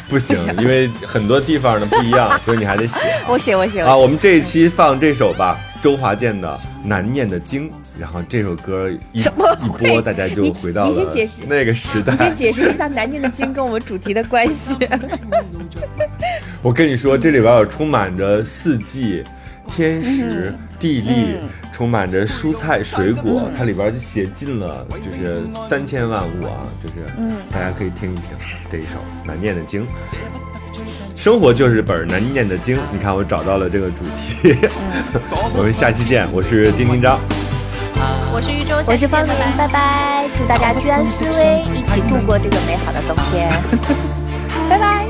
[0.08, 3.00] 不行，因为很多地方的不一样，所以你还得写。
[3.28, 3.96] 我写，我写啊。
[3.96, 6.54] 我们这一期放这首吧，周华健的
[6.86, 7.68] 《难念的经》，
[8.00, 9.24] 然后这首歌一一
[9.80, 11.12] 播，大家就回到了
[11.48, 12.14] 那个时代。
[12.14, 14.76] 你先解释一下《难念的经》跟我们主题的关系。
[16.62, 19.24] 我跟你说，这里边有充满着四季、
[19.76, 21.38] 天时、地利。
[21.74, 28.26] 充满着蔬菜水果，它里边就写尽了，就是三千万物啊，就是，嗯，大家可以听一听
[28.70, 29.88] 这一首难念的经。
[31.16, 34.56] 生活就是本难念的经，你看我找到了这个主题。
[35.58, 37.20] 我们下期见，我是丁丁张，
[38.32, 43.50] 我是玉州，我是方林，拜拜，祝大家居安思危，一起度过这个美好的冬天，
[44.70, 45.08] 拜拜，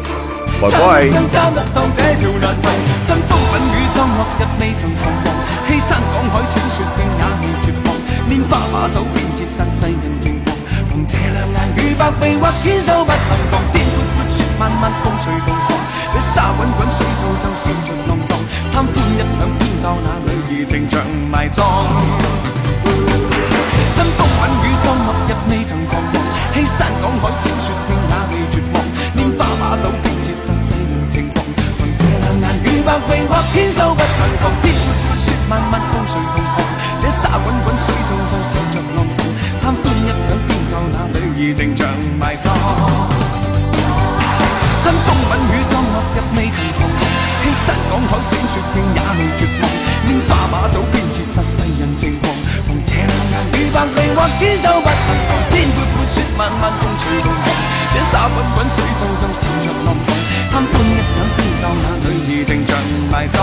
[0.62, 0.78] 拜拜。
[5.72, 7.88] 欺山赶海，请说听也未绝望。
[8.30, 10.54] 拈花把酒，便折煞世人情狂。
[10.92, 13.54] 凭这两眼与百臂或千手不能防。
[13.72, 15.72] 天阔阔，雪漫漫，风随浪荡。
[16.12, 18.38] 这沙滚滚，水皱皱，笑着浪荡。
[18.74, 20.30] 贪欢一两，偏教那女
[20.62, 20.66] 儿。
[20.68, 21.00] 情像
[21.32, 21.66] 埋葬。
[23.96, 26.14] 跟風吻雨裝落日未曾彷徨，
[26.54, 27.96] 欺山趕海千雪拼
[33.52, 34.52] 千手不能防。
[34.62, 36.56] 天阔阔雪漫漫共誰同航？
[37.02, 39.20] 這沙滚滚水皱皱笑着浪蕩，
[39.64, 41.88] 貪歡一晌偏教那女儿情长
[42.20, 42.54] 埋葬。
[44.84, 47.02] 跟風吻雨裝落日未曾彷徨，
[47.42, 49.64] 欺山赶海剪雪拼也未绝望。
[50.06, 52.30] 拈花把酒編切實世人情狂。
[52.68, 55.30] 凭这两眼与百臂或千手不能防。
[55.50, 57.46] 天阔阔雪漫漫共隨同航，
[57.94, 60.10] 這沙滚滚水皱皱笑着浪蕩，
[60.52, 62.76] 貪歡一晌邊夠那裏兒情像
[63.10, 63.40] 埋葬。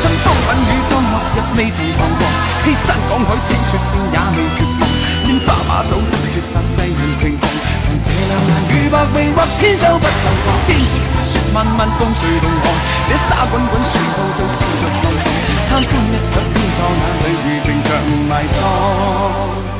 [0.00, 2.20] 跟風吻雨裝落日未曾彷徨，
[2.64, 4.82] 欺山趕海千雪拼也未絕望。
[5.28, 7.44] 拈花把酒斷絕殺世人情狂，
[7.84, 10.48] 憑這兩眼與百臂或千手不能防。
[10.66, 12.72] 天闊闊雪漫漫風隨同航，
[13.04, 17.88] 這沙滾滾水皱皱笑着浪蕩，貪歡一晌邊夠那裏餘情像
[18.30, 19.79] 埋葬。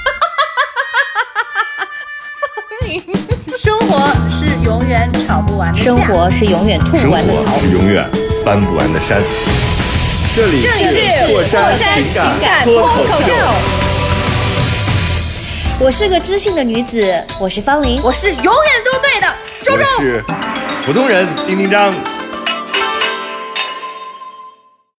[4.91, 5.79] 是永远吵不完的。
[5.79, 7.57] 生活是永远吐生不完的草。
[7.59, 8.05] 是永远
[8.43, 9.21] 翻不完的山。
[10.35, 13.33] 这里是破山情情感脱脱口秀，
[15.79, 18.01] 我是个知性的女子，我是方玲。
[18.03, 19.27] 我是永远都对的
[19.63, 19.85] 周我周。
[20.01, 20.23] 是
[20.85, 21.93] 普通人丁丁张。